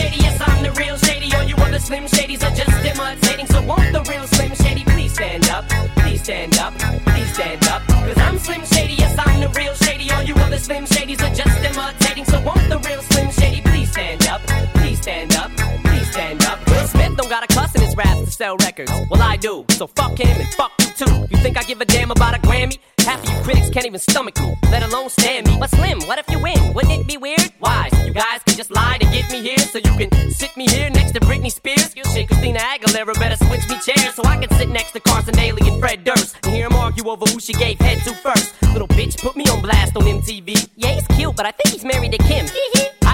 Other 1.79 1.87
Slim 1.87 2.05
Shadys 2.07 2.43
are 2.43 2.55
just 2.57 2.85
imitating. 2.85 3.47
So 3.47 3.63
won't 3.63 3.93
the 3.93 4.03
real 4.11 4.27
Slim 4.27 4.53
Shady 4.57 4.83
please 4.83 5.15
stand 5.15 5.49
up? 5.49 5.65
Please 5.99 6.21
stand 6.25 6.59
up, 6.59 6.75
please 6.75 7.33
stand 7.33 7.65
up. 7.69 7.83
Cause 7.87 8.19
I'm 8.19 8.37
Slim 8.41 8.65
Shady, 8.65 8.95
yes, 8.95 9.15
I'm 9.17 9.41
the 9.41 9.49
real 9.51 9.75
Shady. 9.75 10.11
All 10.11 10.25
you 10.25 10.35
other 10.35 10.59
Slim 10.59 10.87
Shadys 10.87 11.23
are 11.23 11.33
just 11.33 11.57
imitating. 11.65 12.25
So 12.25 12.41
won't 12.41 12.69
the 12.69 12.79
real 12.81 13.01
Slim 13.03 13.31
Shady 13.31 13.61
please 13.61 13.93
stand 13.93 14.27
up? 14.27 14.41
Please 14.75 15.01
stand 15.01 15.37
up, 15.37 15.53
please 15.85 16.11
stand 16.11 16.45
up. 16.47 16.59
Will 16.67 16.87
Smith 16.89 17.17
don't 17.17 17.31
got 17.31 17.45
a 17.45 17.55
cuss 17.55 17.73
in 17.77 17.83
his 17.83 17.95
raps 17.97 18.23
to 18.23 18.31
sell 18.33 18.57
records. 18.57 18.91
Well, 19.09 19.23
I 19.23 19.37
do. 19.37 19.65
So 19.71 19.87
fuck 19.87 20.19
him 20.19 20.37
and 20.37 20.49
fuck 20.55 20.73
you 20.81 21.07
too. 21.07 21.27
You 21.31 21.37
think 21.37 21.57
I 21.57 21.63
give 21.63 21.81
a 21.81 21.85
damn 21.85 22.11
about 22.11 22.35
a 22.35 22.41
Grammy? 22.41 22.79
Half 23.07 23.23
of 23.23 23.31
you 23.31 23.41
critics 23.43 23.71
can't 23.71 23.87
even 23.87 24.01
stomach 24.01 24.39
me, 24.41 24.57
let 24.73 24.83
alone 24.83 25.11
stand 25.11 25.47
me. 25.47 25.57
But 25.61 25.71
Slim, 25.71 26.01
what 26.09 26.19
if 26.19 26.29
you 26.29 26.41
win? 26.41 26.75
Wouldn't 26.75 26.93
it 26.93 27.07
be 27.07 27.19
weird? 27.19 27.53
Why? 27.61 27.89
You 28.09 28.15
guys 28.15 28.43
can 28.47 28.57
just 28.57 28.71
lie 28.71 28.97
to 28.97 29.05
get 29.13 29.31
me 29.31 29.43
here, 29.43 29.59
so 29.59 29.77
you 29.77 29.93
can 29.99 30.31
sit 30.31 30.57
me 30.57 30.67
here 30.67 30.89
next 30.89 31.13
to 31.13 31.21
Britney 31.21 31.53
Spears. 31.53 31.95
You 31.95 32.03
shit, 32.05 32.27
Christina 32.27 32.59
Aguilera 32.59 33.13
better 33.21 33.37
switch 33.37 33.69
me 33.69 33.79
chairs 33.81 34.15
so 34.15 34.23
I 34.25 34.39
can 34.39 34.49
sit 34.57 34.71
next 34.71 34.93
to 34.93 35.01
Carson 35.01 35.35
Daly 35.35 35.61
and 35.69 35.79
Fred 35.79 36.05
Durst 36.05 36.35
and 36.43 36.55
hear 36.55 36.71
them 36.71 36.79
argue 36.79 37.07
over 37.11 37.27
who 37.27 37.39
she 37.39 37.53
gave 37.53 37.79
head 37.81 37.99
to 38.05 38.15
first. 38.15 38.55
Little 38.73 38.89
bitch 38.89 39.21
put 39.21 39.37
me 39.37 39.45
on 39.51 39.61
blast 39.61 39.95
on 39.95 40.05
MTV. 40.05 40.71
Yeah, 40.77 40.93
he's 40.93 41.07
cute, 41.19 41.37
but 41.37 41.45
I 41.45 41.51
think 41.51 41.75
he's 41.75 41.85
married 41.85 42.13
to 42.13 42.19
Kim. 42.19 42.47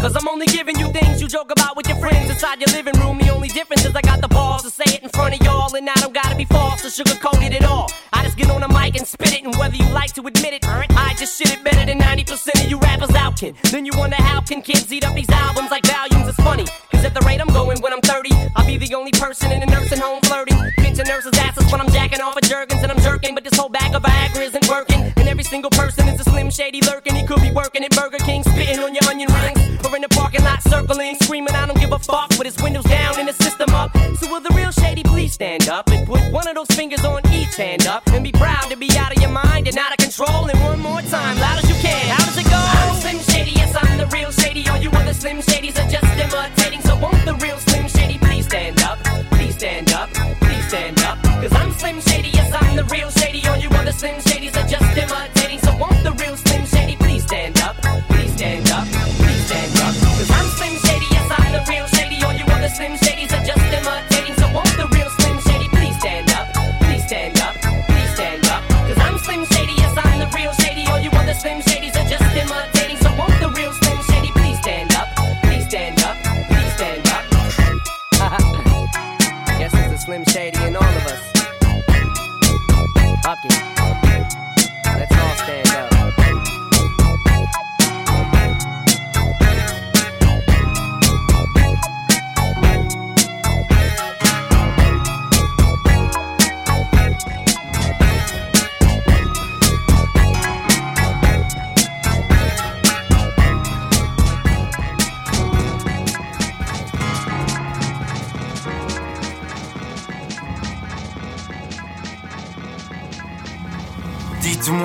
cause 0.00 0.14
I'm 0.16 0.28
only 0.28 0.46
giving 0.46 0.78
you 0.78 0.90
things 0.92 1.20
you 1.20 1.28
joke 1.28 1.50
about 1.50 1.76
with 1.76 1.88
your 1.88 1.98
friends 1.98 2.30
inside 2.30 2.60
your 2.60 2.72
living 2.76 2.98
room. 3.00 3.18
The 3.18 3.30
only 3.30 3.48
difference 3.48 3.84
is 3.84 3.94
I 3.94 4.02
got 4.02 4.20
the 4.20 4.28
balls 4.28 4.62
to 4.62 4.70
say 4.70 4.84
it 4.86 5.02
in 5.02 5.08
front 5.10 5.34
of 5.34 5.44
y'all, 5.44 5.74
and 5.74 5.88
I 5.88 5.94
don't 5.94 6.14
gotta 6.14 6.36
be 6.36 6.44
false 6.44 6.84
or 6.84 6.88
sugarcoated 6.88 7.54
at 7.54 7.64
all. 7.64 7.90
I 8.12 8.24
just 8.24 8.36
get 8.36 8.50
on 8.50 8.60
the 8.60 8.68
mic 8.68 8.96
and 8.96 9.06
spit 9.06 9.32
it, 9.34 9.44
and 9.44 9.54
whether 9.56 9.76
you 9.76 9.88
like 9.90 10.12
to 10.14 10.26
admit 10.26 10.54
it, 10.54 10.64
I 10.68 11.14
just 11.18 11.38
shit 11.38 11.52
it 11.52 11.64
better 11.64 11.84
than 11.84 11.98
90% 11.98 12.64
of 12.64 12.70
you 12.70 12.78
rappers 12.78 13.14
out 13.14 13.36
can. 13.36 13.54
Then 13.70 13.84
you 13.84 13.92
wonder 13.96 14.16
how 14.16 14.40
can 14.40 14.62
kids 14.62 14.92
eat 14.92 15.04
up 15.04 15.14
these 15.14 15.30
albums 15.30 15.70
like 15.70 15.86
volumes? 15.86 16.28
It's 16.28 16.42
funny, 16.42 16.66
cause 16.90 17.04
at 17.04 17.14
the 17.14 17.20
rate 17.22 17.40
I'm 17.40 17.48
going 17.48 17.80
when 17.80 17.92
I'm 17.92 18.00
30, 18.00 18.30
I'll 18.56 18.66
be 18.66 18.78
the 18.78 18.94
only 18.94 19.12
person 19.12 19.52
in 19.52 19.62
a 19.62 19.66
nursing 19.66 20.00
home 20.00 20.20
flirting. 20.22 20.58
Pinching 20.78 21.06
nurses' 21.06 21.38
asses 21.38 21.70
when 21.70 21.80
I'm 21.80 21.90
jacking 21.90 22.20
off 22.20 22.36
of 22.36 22.42
Jergens 22.42 22.82
and 22.82 22.92
I'm 22.92 23.00
jerking, 23.00 23.34
but 23.34 23.44
this 23.44 23.56
whole 23.58 23.68
bag 23.68 23.94
of 23.94 24.02
Viagra 24.02 24.42
isn't 24.42 24.68
working. 24.68 25.12
And 25.16 25.28
every 25.28 25.44
single 25.44 25.70
person 25.70 26.08
is 26.08 26.20
a 26.20 26.27
slim 26.50 26.66
shady 26.66 26.80
lurking. 26.86 27.14
He 27.14 27.26
could 27.26 27.40
be 27.40 27.50
working 27.50 27.84
at 27.84 27.90
Burger 27.94 28.18
King, 28.18 28.42
spitting 28.42 28.80
on 28.80 28.94
your 28.94 29.04
onion 29.08 29.30
rings, 29.32 29.58
or 29.84 29.94
in 29.96 30.02
the 30.02 30.08
parking 30.08 30.42
lot 30.44 30.62
circling, 30.62 31.16
screaming, 31.22 31.54
I 31.54 31.66
don't 31.66 31.78
give 31.78 31.92
a 31.92 31.98
fuck, 31.98 32.30
with 32.30 32.46
his 32.46 32.56
windows 32.62 32.84
down 32.84 33.18
and 33.18 33.28
his 33.28 33.36
system 33.36 33.70
up. 33.70 33.96
So 34.18 34.30
will 34.30 34.40
the 34.40 34.54
real 34.54 34.70
shady 34.70 35.02
please 35.02 35.32
stand 35.32 35.68
up 35.68 35.88
and 35.90 36.06
put 36.06 36.20
one 36.32 36.46
of 36.48 36.54
those 36.54 36.68
fingers 36.68 37.04
on 37.04 37.20
each 37.32 37.56
hand 37.56 37.86
up 37.86 38.06
and 38.08 38.24
be 38.24 38.32
proud 38.32 38.70
to 38.70 38.76
be 38.76 38.88
out 38.96 39.14
of 39.14 39.22
your 39.22 39.30
mind 39.30 39.68
and 39.68 39.76
out 39.76 39.92
of 39.92 39.98
control. 39.98 40.48
And 40.48 40.60
one 40.60 40.80
more 40.80 41.02
time, 41.02 41.38
loud 41.38 41.58
as 41.62 41.68
you 41.68 41.76
can. 41.76 42.08
How 42.08 42.24
does 42.24 42.38
it 42.38 42.44
go? 42.44 42.60
I'm 42.80 42.94
Slim 43.00 43.18
Shady, 43.30 43.52
yes, 43.52 43.74
I'm 43.76 43.98
the 43.98 44.06
real 44.06 44.30
shady. 44.30 44.68
All 44.68 44.78
you 44.78 44.90
other 44.90 45.14
Slim 45.14 45.38
Shadys 45.38 45.76
are 45.82 45.90
just 45.90 46.10
imitating. 46.24 46.80
So 46.82 46.96
won't 46.96 47.24
the 47.24 47.34
real 47.44 47.58
Slim 47.58 47.88
Shady 47.88 48.18
please 48.18 48.46
stand 48.46 48.80
up? 48.82 48.98
Please 49.32 49.54
stand 49.54 49.92
up, 49.92 50.08
please 50.40 50.66
stand 50.68 51.00
up. 51.00 51.18
Cause 51.22 51.52
I'm 51.52 51.72
Slim 51.72 52.00
Shady, 52.00 52.30
yes, 52.30 52.52
I'm 52.54 52.76
the 52.76 52.84
real 52.84 53.10
shady. 53.10 53.17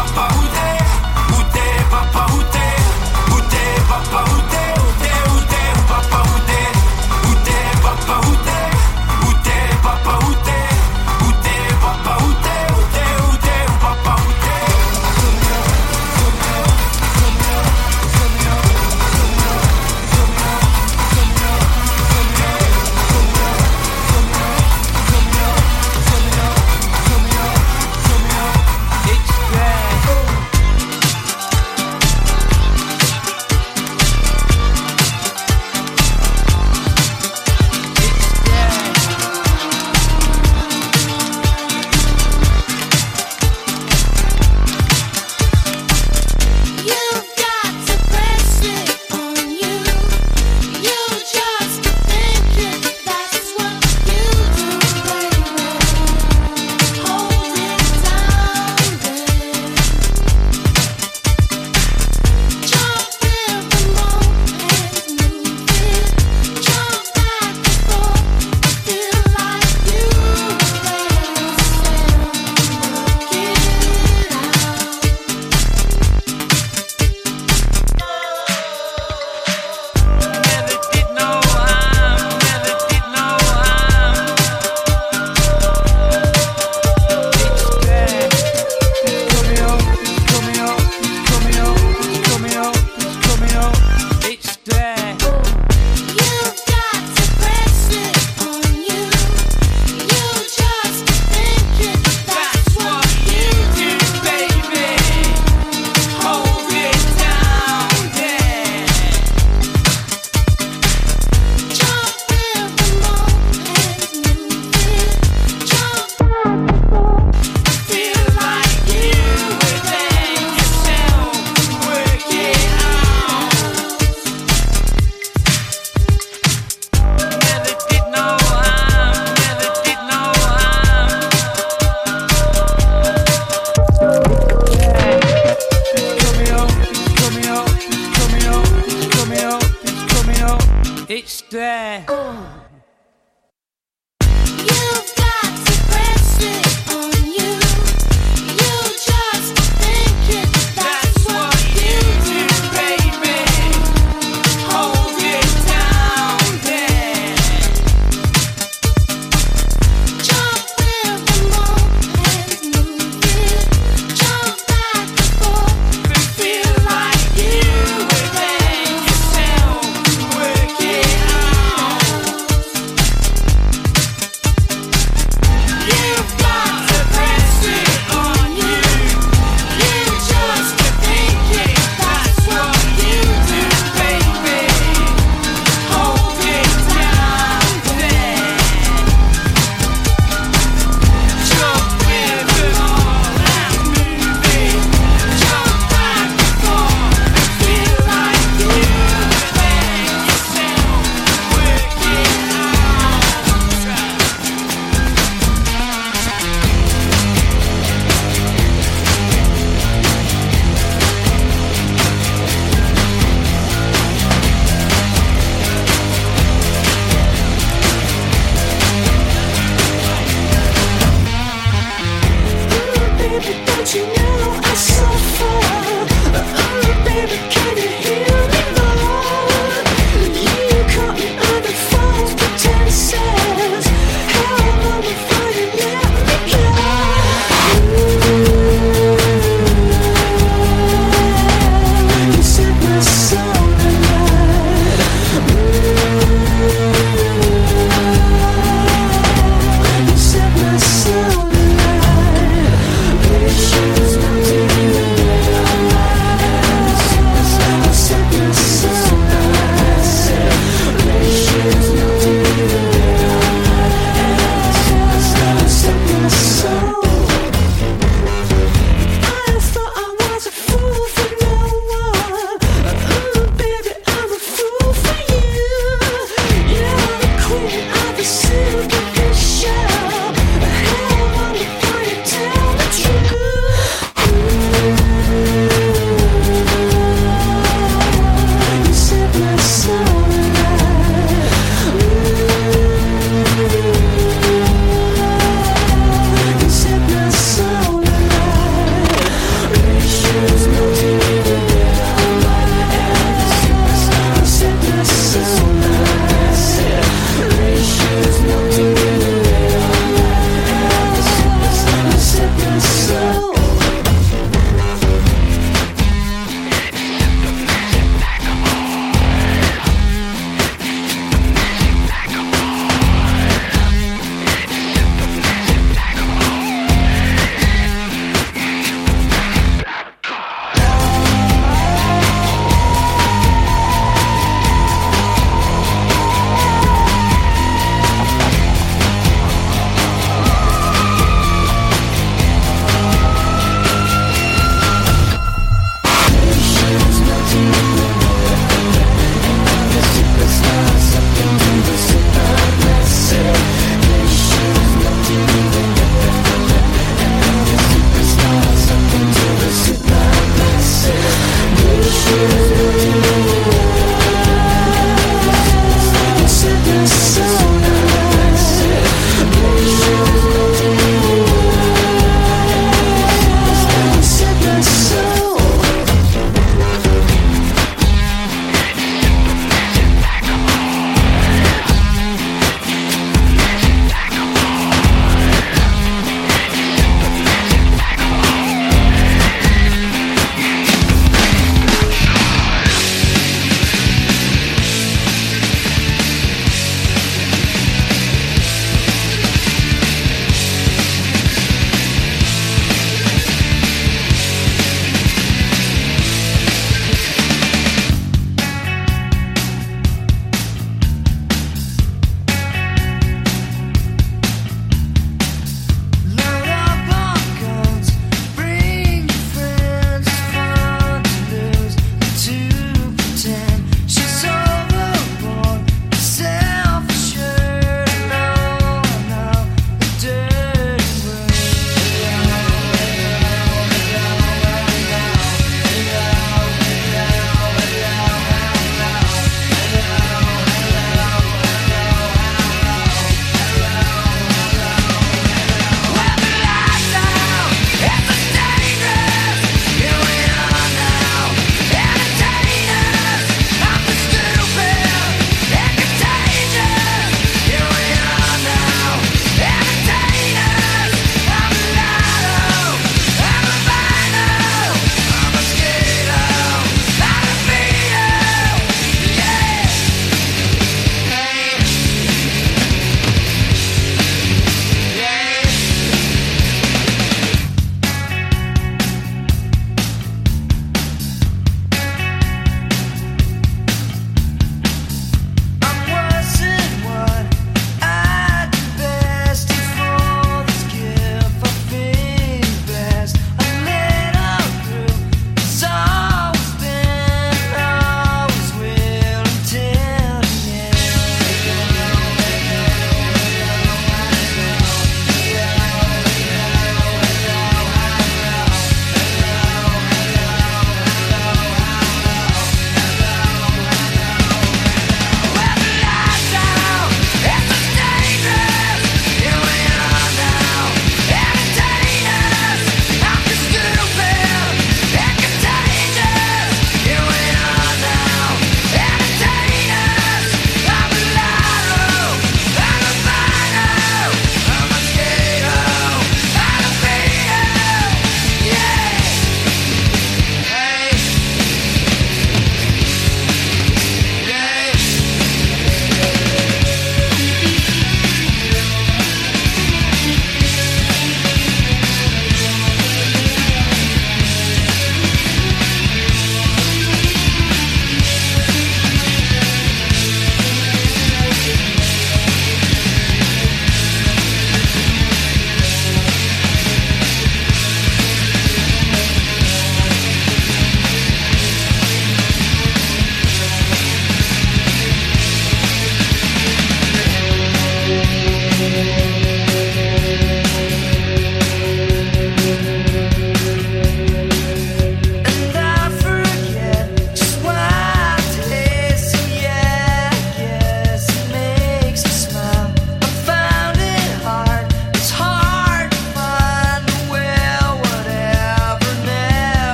Papa, 0.00 0.28
où 0.34 0.46
t'es? 0.46 1.34
Où 1.34 1.42
t'es 1.52 1.84
papa, 1.90 2.26
où 2.32 2.42
t'es? 2.54 3.34
Où 3.34 3.40
t'es 3.50 3.82
papa, 3.86 4.24
Où 4.30 4.39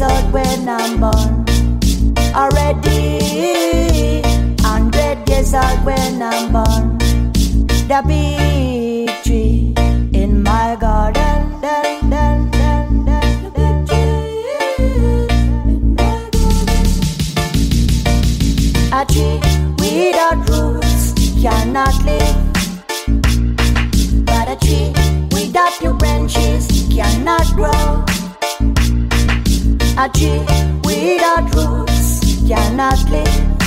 years 0.00 0.32
when 0.32 0.68
I'm 0.68 1.00
born. 1.00 1.44
Already 2.34 4.22
hundred 4.60 5.28
years 5.28 5.54
old 5.54 5.84
when 5.84 6.22
I'm 6.22 6.52
born. 6.52 6.98
The 7.88 8.02
big 8.06 8.77
A 30.08 30.10
tree 30.10 30.40
without 30.84 31.54
roots 31.54 32.40
cannot 32.48 32.98
live. 33.10 33.58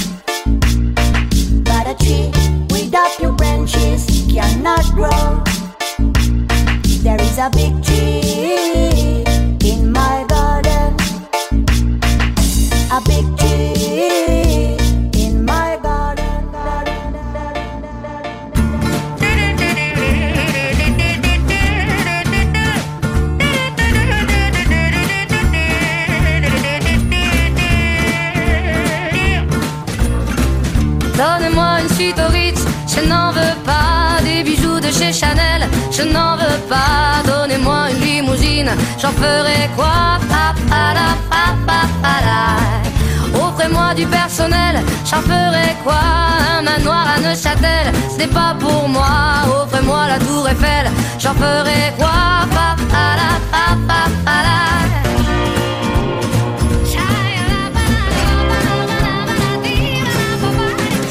But 1.64 1.86
a 1.86 1.96
tree 2.04 2.32
without 2.72 3.12
new 3.22 3.32
branches 3.34 4.26
cannot 4.28 4.86
grow. 4.96 5.44
There 7.04 7.22
is 7.22 7.38
a 7.38 7.52
big 7.54 7.81
j'en 39.02 39.12
ferai 39.12 39.70
quoi? 39.76 40.20
Offrez-moi 43.34 43.94
du 43.94 44.06
personnel, 44.08 44.82
j'en 45.06 45.22
ferai 45.22 45.76
quoi? 45.84 46.02
Un 46.58 46.62
manoir 46.64 47.06
à 47.16 47.20
Neuchâtel, 47.20 47.94
ce 48.12 48.18
n'est 48.18 48.28
pas 48.28 48.56
pour 48.60 48.88
moi. 48.88 49.08
Offrez-moi 49.64 50.08
la 50.08 50.20
tour 50.20 50.48
Eiffel, 50.50 50.90
j'en 51.20 51.34
ferai 51.34 51.94
quoi? 51.98 52.10
Pa, 52.52 52.76
pa, 52.92 53.16
la. 53.18 53.32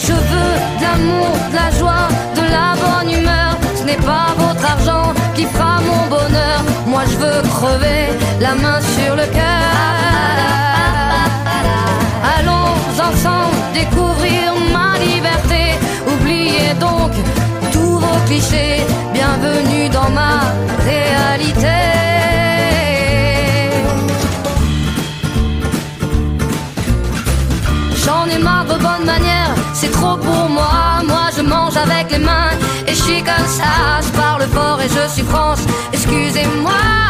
Je 0.02 0.12
veux 0.12 0.54
de 0.78 0.82
l'amour, 0.82 1.36
de 1.50 1.56
la 1.56 1.70
joie, 1.78 2.08
de 2.34 2.42
la 2.42 2.74
bonne 2.82 3.10
humeur. 3.12 3.52
Ce 3.76 3.84
n'est 3.84 4.02
pas 4.10 4.34
votre 4.36 4.64
argent 4.64 5.12
qui 5.34 5.44
fera 5.44 5.80
mon 5.80 6.06
bonheur. 6.08 6.59
Veux 7.20 7.42
crever 7.50 8.08
la 8.40 8.54
main 8.54 8.80
sur 8.80 9.14
le 9.14 9.26
cœur. 9.26 9.74
Allons 12.34 12.72
ensemble 13.08 13.56
découvrir 13.74 14.54
ma 14.72 14.98
liberté. 14.98 15.62
Oubliez 16.12 16.72
donc 16.80 17.12
tous 17.72 17.98
vos 17.98 18.20
clichés. 18.24 18.86
Bienvenue 19.12 19.90
dans 19.90 20.08
ma 20.20 20.40
réalité. 20.90 21.78
J'en 28.02 28.24
ai 28.34 28.38
marre 28.38 28.64
de 28.64 28.78
bonnes 28.86 29.04
manières, 29.04 29.54
c'est 29.74 29.92
trop 29.92 30.16
pour 30.16 30.48
moi. 30.48 31.02
Moi 31.06 31.26
je 31.36 31.42
mange 31.42 31.76
avec 31.76 32.12
les 32.12 32.18
mains 32.18 32.52
et 32.86 32.94
je 32.94 33.02
suis 33.02 33.22
comme 33.22 33.50
ça. 33.58 34.00
Je 34.06 34.10
parle 34.18 34.42
fort 34.54 34.80
et 34.80 34.88
je 34.88 35.06
suis 35.12 35.24
France, 35.24 35.60
excusez-moi. 35.92 37.09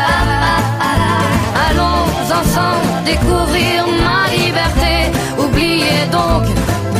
Ensemble 2.41 3.03
découvrir 3.05 3.85
ma 4.03 4.27
liberté. 4.35 5.11
Oubliez 5.37 6.05
donc 6.11 6.43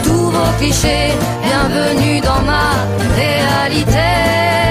tous 0.03 0.30
vos 0.30 0.51
clichés. 0.59 1.13
Bienvenue 1.43 2.22
dans 2.22 2.41
ma 2.41 2.69
réalité. 3.15 4.70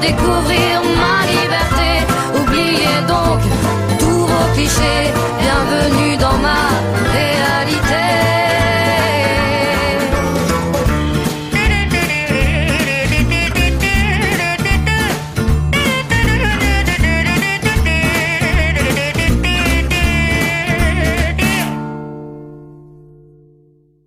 découvrir 0.00 0.82
ma 1.00 1.26
liberté. 1.26 1.90
Oubliez 2.40 3.00
donc 3.06 3.40
tous 3.98 4.26
vos 4.26 4.48
clichés. 4.54 5.12
Bienvenue. 5.40 6.09